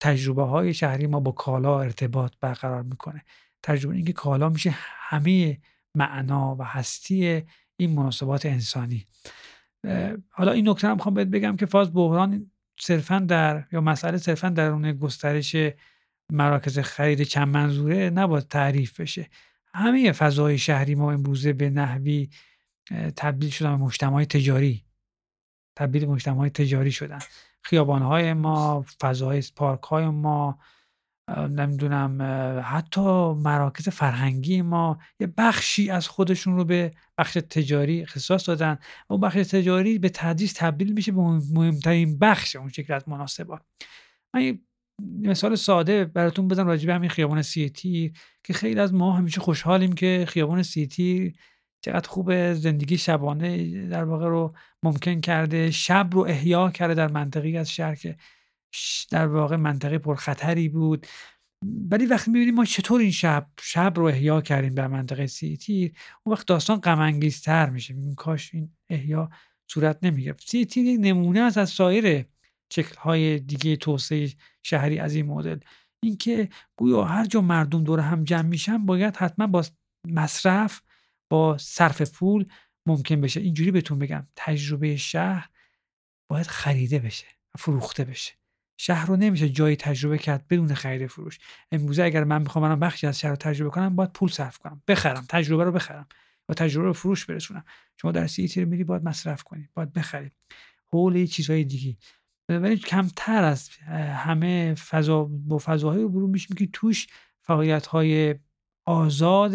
[0.00, 3.24] تجربه های شهری ما با کالا ارتباط برقرار می‌کنه.
[3.62, 5.58] تجربه اینکه کالا میشه همه
[5.94, 7.42] معنا و هستی
[7.76, 9.06] این مناسبات انسانی.
[10.28, 14.48] حالا این نکته هم می‌خوام بهت بگم که فاز بحران صرفا در یا مسئله صرفا
[14.48, 15.56] درون گسترش
[16.32, 19.28] مراکز خرید چند منظوره نباید تعریف بشه.
[19.74, 22.30] همه فضای شهری ما امروزه به نحوی
[23.16, 24.84] تبدیل شدن به مجتمع تجاری.
[25.76, 27.18] تبدیل مجتمع تجاری شدن.
[27.62, 30.58] خیابانهای ما فضای پارک های ما
[31.30, 32.18] نمی‌دونم
[32.64, 39.20] حتی مراکز فرهنگی ما یه بخشی از خودشون رو به بخش تجاری اختصاص دادن اون
[39.20, 43.62] بخش تجاری به تدریج تبدیل میشه به مهمترین بخش اون شکل از مناسبات
[44.34, 44.58] من
[45.02, 48.12] مثال ساده براتون بزنم راجع به همین خیابان سیتی
[48.44, 51.34] که خیلی از ما همیشه خوشحالیم که خیابان سیتی
[51.84, 57.56] چقدر خوب زندگی شبانه در واقع رو ممکن کرده شب رو احیا کرده در منطقی
[57.56, 58.16] از شهر که
[59.10, 61.06] در واقع منطقه پرخطری بود.
[61.90, 65.92] ولی وقتی می‌بینیم ما چطور این شب شب رو احیا کردیم در منطقه سیتی
[66.24, 67.14] اون وقت داستان غم
[67.72, 67.94] میشه.
[67.94, 69.30] میگیم کاش این احیا
[69.70, 70.50] صورت نمی‌گرفت.
[70.50, 72.26] سیتی یک نمونه است از سایر
[72.72, 74.30] شکل های دیگه توسعه
[74.62, 75.58] شهری از این مدل.
[76.02, 79.64] اینکه گویا هر جا مردم دور هم جمع میشن باید حتما با
[80.08, 80.82] مصرف
[81.30, 82.46] با صرف پول
[82.86, 83.40] ممکن بشه.
[83.40, 85.48] اینجوری بهتون بگم تجربه شهر
[86.30, 87.26] باید خریده بشه
[87.58, 88.32] فروخته بشه.
[88.76, 91.38] شهر رو نمیشه جایی تجربه کرد بدون خرید فروش.
[91.72, 94.82] امروزه اگر من می‌خوام من بخشی از شهر رو تجربه کنم باید پول صرف کنم.
[94.88, 96.08] بخرم تجربه رو بخرم.
[96.48, 97.64] و تجربه رو فروش برسونم.
[97.96, 100.32] شما در سیتی رو میری باید مصرف کنید باید بخرید
[100.92, 101.96] حول چیزهای دیگه.
[102.48, 103.68] ولی کمتر از
[104.14, 107.06] همه فضا با فضاهای رو میشیم که توش
[107.40, 108.34] فعالیت های
[108.86, 109.54] آزاد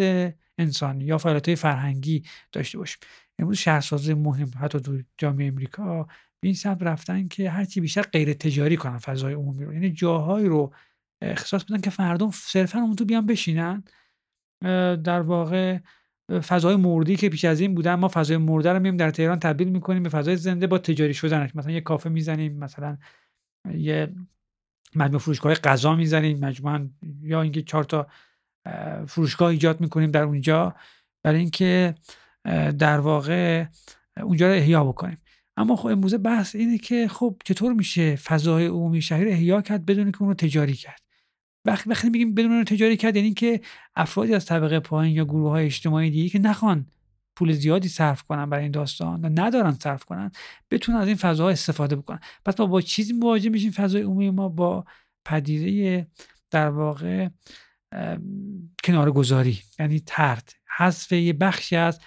[0.57, 2.99] انسانی یا فعالیت های فرهنگی داشته باشیم.
[3.39, 6.03] امروز شهرسازی مهم حتی تو جامعه امریکا
[6.39, 9.73] به این سمت رفتن که هرچی بیشتر غیر تجاری کنن فضای عمومی رو.
[9.73, 10.73] یعنی جاهایی رو
[11.21, 13.83] اختصاص بدن که مردم صرفا اون تو بیان بشینن.
[15.03, 15.79] در واقع
[16.29, 19.69] فضای مردی که پیش از این بودن ما فضای مرده رو میایم در تهران تبدیل
[19.69, 21.55] می‌کنیم به فضای زنده با تجاری شدنش.
[21.55, 22.97] مثلا یه کافه می‌زنیم مثلا
[23.73, 24.13] یه
[24.95, 26.89] مجموعه فروشگاه غذا می‌زنیم مجموعا
[27.21, 28.07] یا اینکه چهار تا
[29.07, 30.75] فروشگاه ایجاد می‌کنیم در اونجا
[31.23, 31.95] برای اینکه
[32.79, 33.65] در واقع
[34.23, 35.17] اونجا رو احیا بکنیم.
[35.57, 40.11] اما خب امروزه بحث اینه که خب چطور میشه فضای عمومی شهر احیا کرد بدون
[40.11, 41.01] که اون رو تجاری کرد؟
[41.65, 43.61] وقتی وقتی میگیم بدون تجاری کرد یعنی که
[43.95, 46.85] افرادی از طبقه پایین یا گروه های اجتماعی دیگه که نخوان
[47.35, 50.31] پول زیادی صرف کنن برای این داستان و ندارن صرف کنن
[50.71, 52.19] بتونن از این فضاها استفاده بکنن.
[52.45, 54.85] پس ما با چیزی مواجه میشیم فضای عمومی ما با
[55.25, 56.07] پدیده
[56.51, 57.29] در واقع
[58.83, 61.99] کنار گذاری یعنی ترد حذف یه بخشی از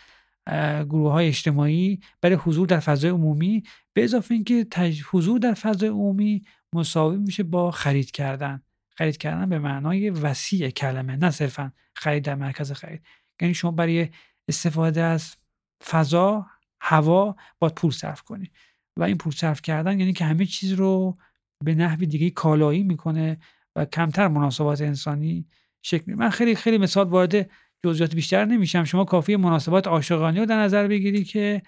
[0.89, 3.63] گروه های اجتماعی برای حضور در فضای عمومی
[3.93, 4.67] به اضافه اینکه
[5.11, 6.43] حضور در فضای عمومی
[6.75, 8.63] مساوی میشه با خرید کردن.
[8.99, 13.03] خرید کردن به معنای وسیع کلمه نه صرفا خرید در مرکز خرید.
[13.41, 14.09] یعنی شما برای
[14.49, 15.37] استفاده از
[15.85, 16.47] فضا
[16.81, 18.51] هوا باید پول صرف کنی.
[18.97, 21.19] و این پول صرف کردن یعنی که همه چیز رو
[21.65, 23.39] به نحوی دیگه کالایی می‌کنه
[23.77, 25.47] و کمتر مناسبات انسانی
[25.83, 27.51] شکل من خیلی خیلی مثال وارد
[27.85, 28.85] جزئیات بیشتر نمیشم.
[28.85, 31.63] شما کافی مناسبات عاشقانه رو در نظر بگیری که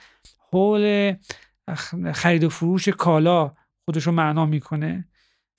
[0.52, 1.14] حول
[2.14, 5.08] خرید و فروش کالا خودش رو معنا می‌کنه.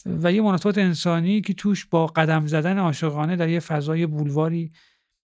[0.06, 4.72] و یه مناسبات انسانی که توش با قدم زدن عاشقانه در یه فضای بولواری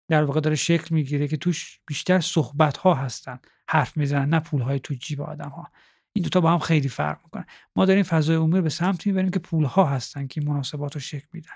[0.10, 3.39] در واقع داره شکل می‌گیره که توش بیشتر صحبت ها هستن.
[3.67, 5.71] حرف می‌زنن نه پول های تو جیب آدم ها
[6.13, 9.39] این دوتا با هم خیلی فرق می‌کنن ما داریم فضای عمومی به سمت می‌بریم که
[9.39, 11.53] پول ها هستن که مناسبات رو شکل میدن.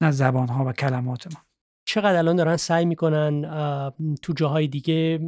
[0.00, 1.40] نه زبان ها و کلمات ما.
[1.84, 3.42] چقدر الان دارن سعی می‌کنن
[4.22, 5.18] تو جاهای دیگه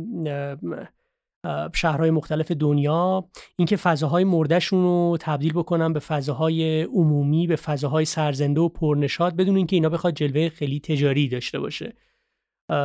[1.75, 8.61] شهرهای مختلف دنیا اینکه فضاهای مردشون رو تبدیل بکنن به فضاهای عمومی به فضاهای سرزنده
[8.61, 11.93] و پرنشاد بدون اینکه اینا بخواد جلوه خیلی تجاری داشته باشه.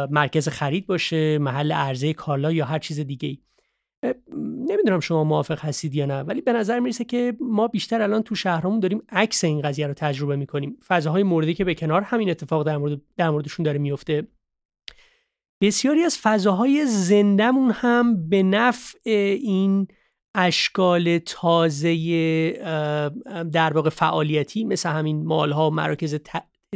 [0.09, 3.37] مرکز خرید باشه محل عرضه کالا یا هر چیز دیگه
[4.69, 8.35] نمی‌دونم شما موافق هستید یا نه ولی به نظر می‌رسه که ما بیشتر الان تو
[8.35, 10.77] شهرمون داریم عکس این قضیه رو تجربه می‌کنیم.
[10.87, 14.27] فضاهای موردی که به کنار همین اتفاق در, مورد در موردشون داره میفته
[15.61, 19.09] بسیاری از فضاهای زندهمون هم به نفع
[19.41, 19.87] این
[20.35, 21.95] اشکال تازه
[23.51, 26.15] در واقع فعالیتی مثل همین مالها و مراکز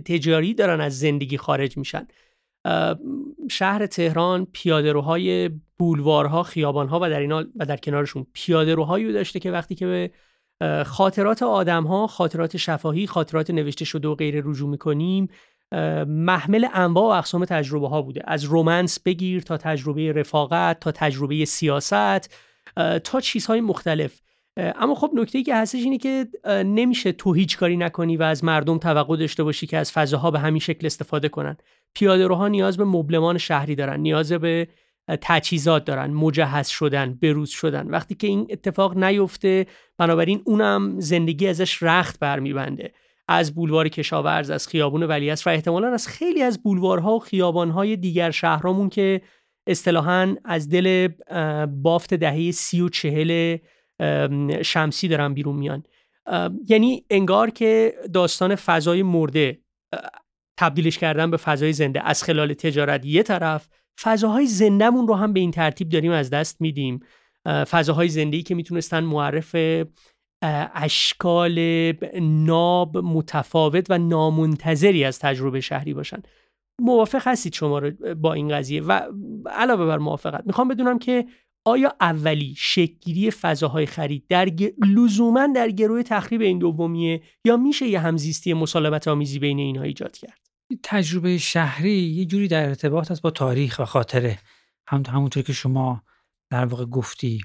[0.05, 2.07] تجاری دارن از زندگی خارج میشن.
[3.49, 9.85] شهر تهران پیادهروهای بولوارها خیابانها و در و در کنارشون پیادهروهایی داشته که وقتی که
[9.85, 10.11] به
[10.83, 15.27] خاطرات آدمها خاطرات شفاهی خاطرات نوشته شده و غیر رجوع می‌کنیم
[16.07, 18.21] محمل انواع و اقسام تجربه ها بوده.
[18.27, 22.35] از رومنس بگیر تا تجربه رفاقت تا تجربه سیاست
[23.03, 24.21] تا چیزهای مختلف.
[24.57, 28.43] اما خب نکته ای که هستش اینه که نمیشه تو هیچ کاری نکنی و از
[28.43, 31.57] مردم توقع داشته باشی که از فضاها به همین شکل استفاده کنن.
[31.93, 34.67] پیاده روها نیاز به مبلمان شهری دارن نیاز به
[35.21, 36.11] تجهیزات دارن.
[36.11, 37.87] مجهز شدن بروز شدن.
[37.87, 39.65] وقتی که این اتفاق نیفته
[39.97, 42.93] بنابراین اونم زندگی ازش رخت برمیبنده.
[43.31, 48.31] از بولوار کشاورز از خیابون ولیعصر و احتمالا از خیلی از بولوارها و خیابانهای دیگر
[48.31, 49.21] شهرامون که
[49.67, 51.07] اصطلاحا از دل
[51.65, 53.57] بافت دهه سی و چهل
[54.61, 55.83] شمسی دارن بیرون میان.
[56.67, 59.59] یعنی انگار که داستان فضای مرده
[60.59, 62.01] تبدیلش کردن به فضای زنده.
[62.07, 63.67] از خلال تجارت یه طرف
[64.01, 66.99] فضاهای زندهمون رو هم به این ترتیب داریم از دست میدیم.
[67.45, 69.55] فضاهای زندگی که می‌تونستن معرف
[70.41, 71.59] اشکال
[72.21, 76.21] ناب متفاوت و نامنتظری از تجربه شهری باشن.
[76.81, 79.01] موافق هستید شما رو با این قضیه؟ و
[79.45, 81.25] علاوه بر موافقت می‌خوام بدونم که
[81.65, 84.49] آیا اولی شکلگیری فضاهای خرید در
[84.87, 90.17] لزوما در گروه تخریب این دومیه یا میشه یه همزیستی مسالمت آمیزی بین اینها ایجاد
[90.17, 90.39] کرد؟
[90.83, 94.39] تجربه شهری یه جوری در ارتباط است با تاریخ و خاطره.
[94.87, 96.03] هم همونطور که شما
[96.49, 97.41] در واقع گفتی.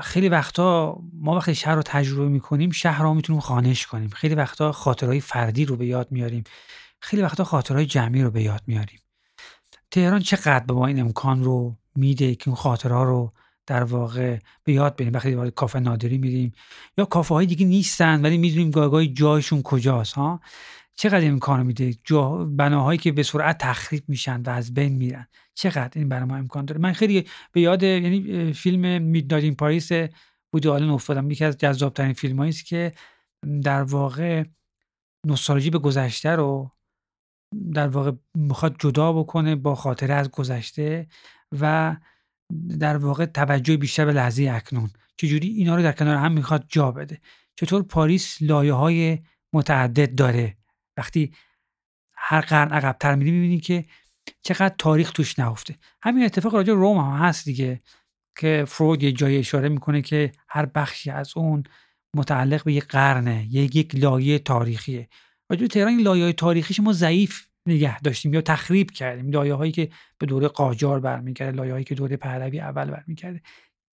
[0.00, 4.08] خیلی وقتا ما وقتی شهر رو تجربه می‌کنیم شهر رو می‌تونیم خانش کنیم.
[4.08, 6.44] خیلی وقتا خاطرهای فردی رو به یاد میاریم.
[7.00, 9.00] خیلی وقتا خاطرهای جمعی رو به یاد میاریم.
[9.90, 13.32] تهران چقدر به ما این امکان رو میده که اون خاطرها رو
[13.66, 16.52] در واقع به یاد بریم؟ وقتی وارد کافه نادری میریم.
[16.98, 20.40] یا کافه های دیگه نیستن ولی می‌دونیم گاهی جایشون کجاست ها؟
[21.00, 21.94] چقدر امکان میده؟
[22.46, 25.26] بناهایی که به سرعت تخریب میشن و از بین میرن.
[25.54, 29.90] چقدر این برای ما امکان داره؟ من خیلی به یاد یعنی فیلم میدنایت این پاریس
[30.52, 31.30] بودی آلن افتادم.
[31.30, 32.92] یکی از جذابترین فیلم است که
[33.62, 34.44] در واقع
[35.26, 36.70] نوستالژی به گذشته رو
[37.74, 41.06] در واقع می‌خواد جدا بکنه با خاطره از گذشته
[41.60, 41.96] و
[42.78, 44.90] در واقع توجه بیشتر به لحظه اکنون.
[45.16, 47.20] چجوری اینا رو در کنار هم می‌خواد جا بده؟
[47.56, 49.18] چطور پاریس لایه های
[49.52, 50.57] متعدد داره؟
[50.98, 51.32] وقتی
[52.16, 53.84] هر قرن عقبتر میری می‌بینی که
[54.42, 55.76] چقدر تاریخ توش نهفته.
[56.02, 57.80] همین اتفاق راجع روم هم هست دیگه
[58.38, 61.62] که فرود یه جای اشاره می‌کنه که هر بخشی از اون
[62.16, 65.08] متعلق به یک قرنه یک یک لایه تاریخیه.
[65.50, 69.30] راجع تهران این لایه تاریخیش ما ضعیف نگه داشتیم یا تخریب کردیم.
[69.30, 73.42] لایه هایی که به دوره قاجار برمیگرده لایه هایی که دوره پهلوی اول برمیگرده.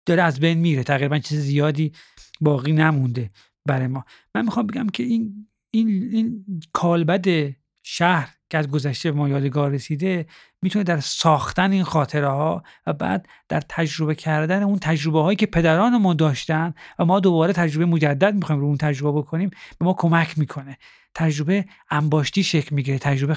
[0.07, 0.82] داره از بین میره.
[0.82, 1.92] تقریبا چیز زیادی
[2.40, 3.30] باقی نمونده
[3.66, 4.05] برای ما.
[4.34, 7.26] من می‌خوام بگم که این این, این کالبد
[7.82, 10.26] شهر که از گذشته ما یادگار رسیده
[10.62, 15.46] می‌تونه در ساختن این خاطره ها و بعد در تجربه کردن اون تجربه هایی که
[15.46, 19.94] پدران ما داشتن و ما دوباره تجربه مجدد می‌خوایم رو اون تجربه بکنیم به ما
[19.98, 20.78] کمک می‌کنه.
[21.18, 23.36] تجربه انباشتی شکل می‌گیره تجربه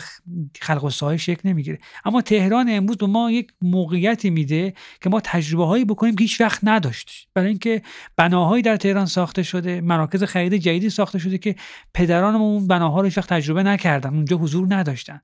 [0.62, 1.80] خلق و ساهای شکل نمی‌گیره.
[2.06, 6.42] اما تهران امروز به ما یک موقعیتی میده که ما تجربه هایی بکنیم که هیچ
[6.42, 7.82] وقت نداشت برای اینکه
[8.18, 11.56] بناهایی در تهران ساخته شده مراکز خرید جدیدی ساخته شده که
[11.94, 15.22] پدران ما اون بناها رو هیچ وقت تجربه نکردن اونجا حضور نداشتن.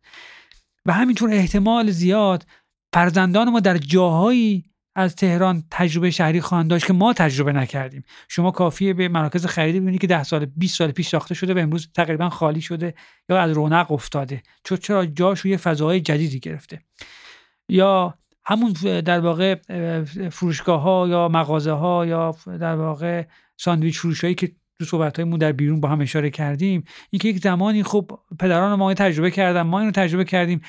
[0.86, 2.46] و همینطور احتمال زیاد
[2.94, 4.66] فرزندان ما در جاهایی
[4.98, 8.04] از تهران تجربه شهری خواهند داشت که ما تجربه نکردیم.
[8.28, 11.58] شما کافیه به مراکز خریدی ببینید که 10 سال 20 سال پیش ساخته شده و
[11.58, 12.94] امروز تقریبا خالی شده
[13.30, 14.44] یا از رونق افتاده.
[14.64, 16.82] چون چرا جاش روی فضاهای جدیدی گرفته.
[17.70, 18.72] یا همون
[19.02, 19.56] در واقع
[20.30, 23.24] فروشگاه ها یا مغازه ها یا در واقع
[23.58, 27.84] ساندویچ فروشایی که تو صحبت مون در بیرون با هم اشاره کردیم اینکه یک زمانی
[27.84, 30.62] خب پدران ما تجربه کردن ما اینو تجربه کردیم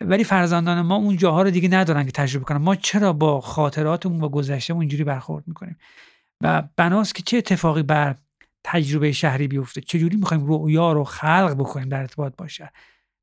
[0.00, 2.58] ولی فرزندان ما اون جاها رو دیگه ندارن که تجربه کنن.
[2.58, 5.76] ما چرا با خاطراتمون و گذشتهمون اینجوری برخورد می‌کنیم؟
[6.40, 8.16] و بناست که چه اتفاقی بر
[8.64, 12.72] تجربه شهری بیفته؟ چجوری می‌خوایم رویا رو خلق بکنیم در ارتباط باشه؟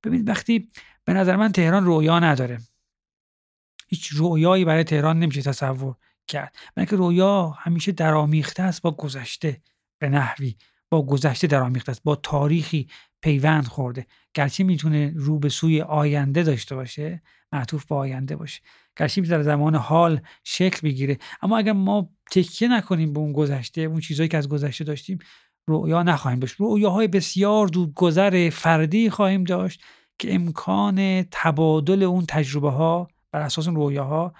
[0.04, 0.70] ببینید وقتی
[1.06, 2.58] به نظر من تهران رویا نداره.
[3.88, 5.96] هیچ رویایی برای تهران نمیشه تصور
[6.28, 6.56] کرد.
[6.78, 9.62] من که رویا همیشه درآمیخته است با گذشته.
[10.04, 10.56] به نحوی
[10.90, 12.88] با گذشته درآمیخته است با تاریخی
[13.22, 14.06] پیوند خورده.
[14.34, 18.62] گرچه می‌تونه رو به سوی آینده داشته باشه معطوف به آینده باشه.
[18.98, 21.18] گرچه در زمان حال شکل بگیره.
[21.42, 25.18] اما اگر ما تکیه نکنیم به اون گذشته اون چیزهایی که از گذشته داشتیم
[25.68, 26.56] رویا نخواهیم داشت.
[26.56, 29.82] رویاهای بسیار دود گذر فردی خواهیم داشت
[30.20, 34.34] که امکان تبادل اون تجربه ها بر اساس اون رویاها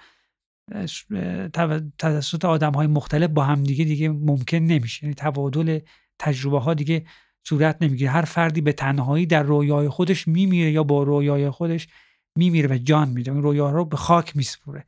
[1.98, 5.04] توسط آدم های مختلف با هم دیگه ممکن نمیشه.
[5.04, 5.78] یعنی تبادل
[6.18, 7.04] تجربه ها دیگه
[7.48, 8.10] صورت نمی‌گیره.
[8.10, 11.88] هر فردی به تنهایی در رویای خودش میمیره یا با رویای خودش
[12.36, 13.30] میمیره و جان میده.
[13.30, 14.84] اون رویا رو به خاک میسپوره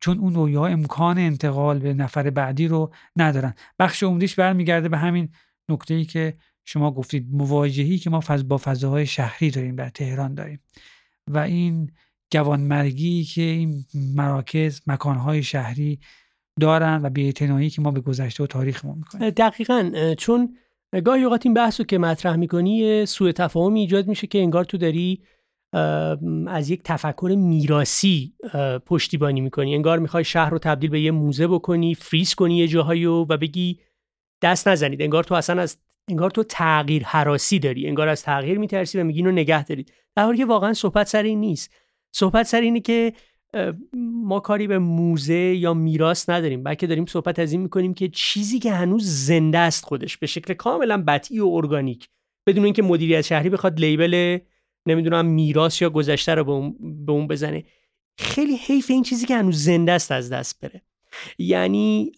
[0.00, 3.54] چون اون رویا امکان انتقال به نفر بعدی رو ندارن.
[3.78, 5.28] بخش عمدیش برمیگرده به همین
[5.68, 7.34] نکته ای که شما گفتید.
[7.34, 10.60] مواجهی که ما با فضاهای شهری داریم در تهران داریم.
[11.26, 11.92] و این
[12.32, 15.98] جوانمرگی که این مراکز مکانهای شهری
[16.60, 19.30] دارن و بی‌اعتنایی که ما به گذشته و تاریخمون می‌کنیم.
[19.30, 20.56] دقیقا چون
[21.04, 24.78] گاهی اوقات این بحث رو که مطرح می‌کنی سوء تفاهم ایجاد میشه که انگار تو
[24.78, 25.22] داری
[26.46, 28.34] از یک تفکر میراسی
[28.86, 29.74] پشتیبانی می‌کنی.
[29.74, 33.80] انگار می‌خوای شهر رو تبدیل به یه موزه بکنی فریز کنی یه جاهایی و بگی
[34.42, 35.02] دست نزنید.
[35.02, 35.78] انگار تو اصلا از
[36.08, 37.88] انگار تو تغییر حراسی داری.
[37.88, 39.92] انگار از تغییر میترسی و میگی اینو نگه دارید.
[40.16, 41.70] در حالی که واقعا صحبت سر این نیست.
[42.12, 43.12] صحبت سر اینه که
[44.02, 48.58] ما کاری به موزه یا میراث نداریم بلکه داریم صحبت از این می‌کنیم که چیزی
[48.58, 52.08] که هنوز زنده است خودش به شکل کاملا بطعی و ارگانیک
[52.46, 54.38] بدون اینکه مدیریت شهری بخواد لیبل
[54.86, 56.44] نمی‌دونم میراث یا گذشته رو
[56.80, 57.64] به اون بزنه.
[58.18, 60.82] خیلی حیف این چیزی که هنوز زنده است از دست بره.
[61.38, 62.12] یعنی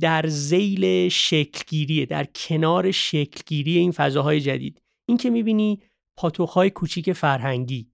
[0.00, 4.82] در زیل شکلگیریه در کنار شکلگیری این فضاهای جدید.
[5.08, 5.82] این که می‌بینی
[6.16, 7.88] پاتوخهای کوچیک فرهنگی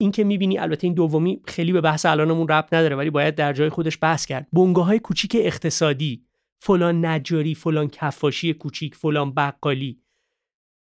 [0.00, 3.52] این که می‌بینی البته این دومی خیلی به بحث الانمون ربط نداره ولی باید در
[3.52, 4.46] جای خودش بحث کرد.
[4.52, 6.24] بنگاه های کوچیک اقتصادی
[6.60, 10.02] فلان نجاری فلان کفاشی کوچیک فلان بقالی.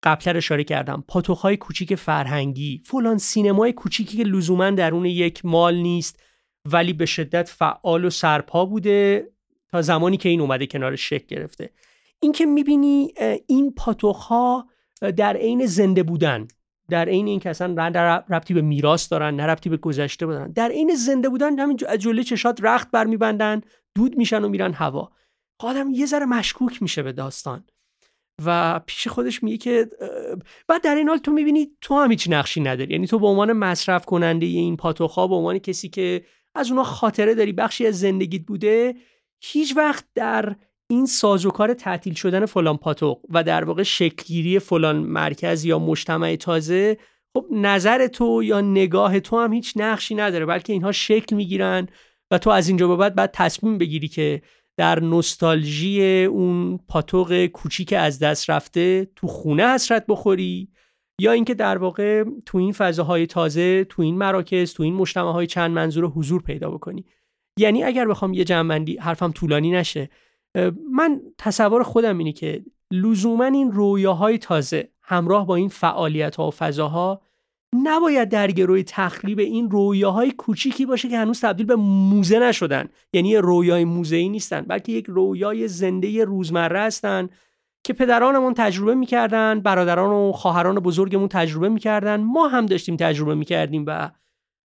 [0.03, 1.03] قبلتر اشاره کردم.
[1.07, 6.23] پاتوخهای کوچیک فرهنگی فلان سینمای کوچیکی که لزوما درون یک مال نیست
[6.71, 9.29] ولی به شدت فعال و سرپا بوده
[9.71, 11.69] تا زمانی که این اومده کنار شکل گرفته.
[12.19, 13.13] این که می‌بینی
[13.47, 14.67] این پاتوخها
[15.17, 16.47] در عین زنده بودن.
[16.89, 20.51] در عین این که اصلا نه ربطی به میراث دارن نه ربطی به گذشته بودن.
[20.51, 23.61] در عین زنده بودن همین جلوی چشات رخت برمیبندن
[23.95, 25.11] دود میشن و میرن هوا.
[25.59, 27.63] آدم یه ذره مشکوک میشه به داستان.
[28.45, 29.89] و پیش خودش میگه که
[30.67, 32.93] بعد در این حال تو می‌بینی تو هم هیچ نقشی نداری.
[32.93, 36.25] یعنی تو به عنوان مصرف کننده این پاتوخا به عنوان کسی که
[36.55, 38.95] از اونا خاطره داری بخشی از زندگیت بوده
[39.41, 40.55] هیچ وقت در
[40.89, 46.97] این سازوکار تعطیل شدن فلان پاتوق و در واقع شکلگیری فلان مرکز یا مجتمع تازه
[47.33, 51.87] خب نظر تو یا نگاه تو هم هیچ نقشی نداره بلکه اینها شکل می‌گیرن
[52.31, 54.41] و تو از اینجا به بعد باید تصمیم بگیری که
[54.77, 60.69] در نوستالژی اون پاتوق کوچیک از دست رفته تو خونه حسرت بخوری
[61.21, 65.47] یا اینکه در واقع تو این فضاهای تازه تو این مراکز تو این مجتمع های
[65.47, 67.05] چند منظور حضور پیدا بکنی.
[67.59, 70.09] یعنی اگر بخوام یه جنبندی حرفم طولانی نشه.
[70.91, 76.51] من تصور خودم اینه که لزوما این رویاهای تازه همراه با این فعالیت ها و
[76.51, 77.21] فضاها
[77.83, 82.89] نباید در گروه تخریب این رویاهای کوچیکی باشه که هنوز تبدیل به موزه نشدن.
[83.13, 87.29] یعنی رویای موزه ای نیستن بلکه یک رویای زنده روزمره هستن
[87.83, 92.21] که پدرانمون تجربه می‌کردن برادران و خواهران بزرگمون تجربه می‌کردن.
[92.21, 94.11] ما هم داشتیم تجربه می‌کردیم و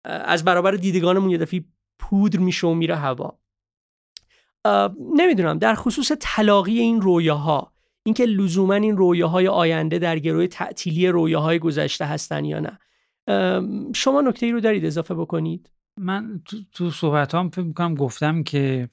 [0.06, 1.66] از برابر دیدگانمون یه دفعه
[2.00, 3.40] پودر میشه و میره هوا.
[5.16, 5.58] نمی‌دونم.
[5.58, 7.74] در خصوص تلاقی این رویاها.
[8.04, 12.80] اینکه لزوما این رویاهای آینده در گروه تعطیلی رویاهای گذشته هستن یا نه.
[13.94, 18.44] شما نکته ای رو دارید اضافه بکنید؟ من تو, تو صحبت هم فکر می‌کنم گفتم
[18.44, 18.90] که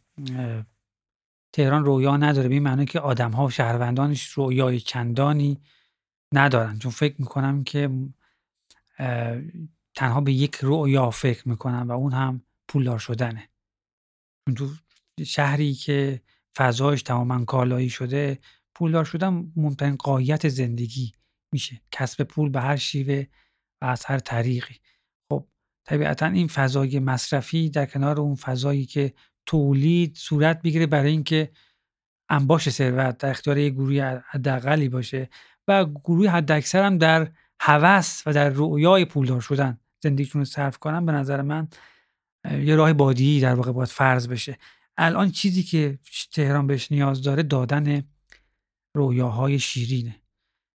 [1.53, 2.49] تهران رویا نداره.
[2.49, 5.61] به معنی که آدم ها و شهروندانش رویای چندانی
[6.33, 6.79] ندارن.
[6.79, 7.91] چون فکر می‌کنم که
[9.95, 13.49] تنها به یک رویا فکر می‌کنم و اون هم پولدار شدنه.
[14.47, 14.69] چون تو
[15.23, 16.21] شهری که
[16.57, 18.39] فضایش تماما کالایی شده
[18.75, 21.13] پولدار شدن مهمترین قایت زندگی
[21.53, 21.81] میشه.
[21.91, 23.25] کسب پول به هر شیوه
[23.83, 24.75] و از هر طریقی.
[25.31, 25.47] خب
[25.85, 29.15] طبیعتا این فضای مصرفی در کنار اون فضایی که
[29.47, 31.51] تولید صورت بگیره برای اینکه
[32.29, 35.29] انباش ثروت در اختیار یک گروه حداقلی باشه
[35.69, 41.07] و گروه حداکثر هم در هوس و در رویای پولدار شدن زندگیشون رو صرف کنن
[41.07, 41.69] به نظر من
[42.51, 44.59] یه راه بادی در واقع باید فرض بشه.
[44.97, 45.99] الان چیزی که
[46.33, 48.03] تهران بهش نیاز داره دادن
[48.97, 50.23] رویاهای شیرینه.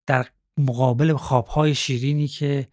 [0.06, 0.26] در
[0.58, 2.68] مقابل خوابهای شیرینی که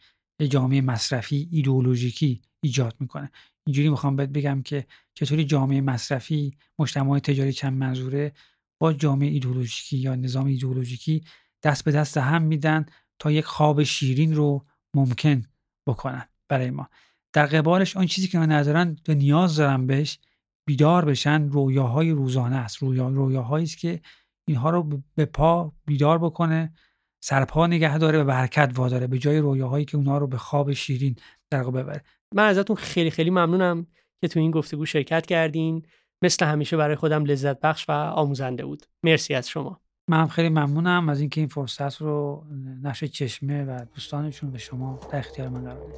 [0.50, 3.32] جامعه مصرفی ایدئولوژیکی ایجاد می‌کنه.
[3.68, 8.34] اینجوری می‌خوام بهت بگم که چطوری جامعه مصرفی مجتمع تجاری چند منظوره
[8.80, 11.24] با جامعه ایدئولوژیکی یا نظام ایدئولوژیکی
[11.64, 12.86] دست به دست هم میدن
[13.20, 15.44] تا یک خواب شیرین رو ممکن
[15.88, 16.90] بکنن برای ما.
[17.34, 20.20] در قبالش آن چیزی که ما ندارن و نیاز دارن بهش
[20.66, 22.78] بیدار بشن رویاهای روزانه است.
[22.78, 24.02] رویا رویاهایی است که
[24.48, 26.74] اینها رو به پا بیدار بکنه
[27.24, 30.74] سرپا نگه داره و به حرکت واداره به جای رویاهایی که اونها رو به خواب
[30.74, 31.16] شیرین
[31.50, 32.04] در ببره.
[32.36, 33.88] من ازتون خیلی خیلی ممنونم
[34.22, 35.86] که تو این گفتگو شرکت کردین.
[36.22, 38.86] مثل همیشه برای خودم لذت بخش و آموزنده بود.
[39.04, 39.82] مرسی از شما.
[40.10, 42.46] من خیلی ممنونم از اینکه این فرصت رو
[42.84, 45.96] نشر چشمه و دوستانشون به شما در اختیار من قرار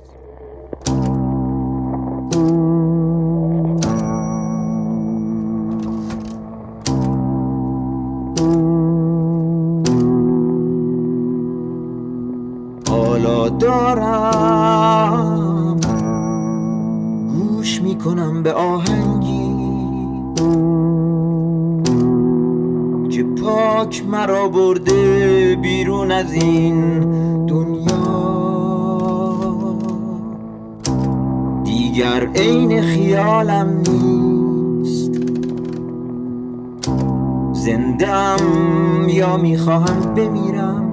[13.49, 15.37] دارم.
[17.39, 19.47] گوش می‌کنم به آهنگی.
[23.09, 26.99] که پاک مرا برده بیرون از این
[27.45, 27.77] دنیا.
[31.63, 35.11] دیگر عین خیالم نیست.
[37.53, 38.37] زندم
[39.07, 40.86] یا می‌خواهم بمیرم؟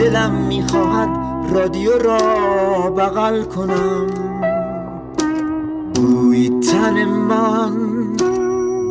[0.00, 1.08] دلم می‌خواهد
[1.54, 4.06] رادیو را بغل کنم.
[5.96, 7.72] گوی تن من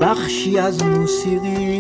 [0.02, 1.79] بخشی از موسیقی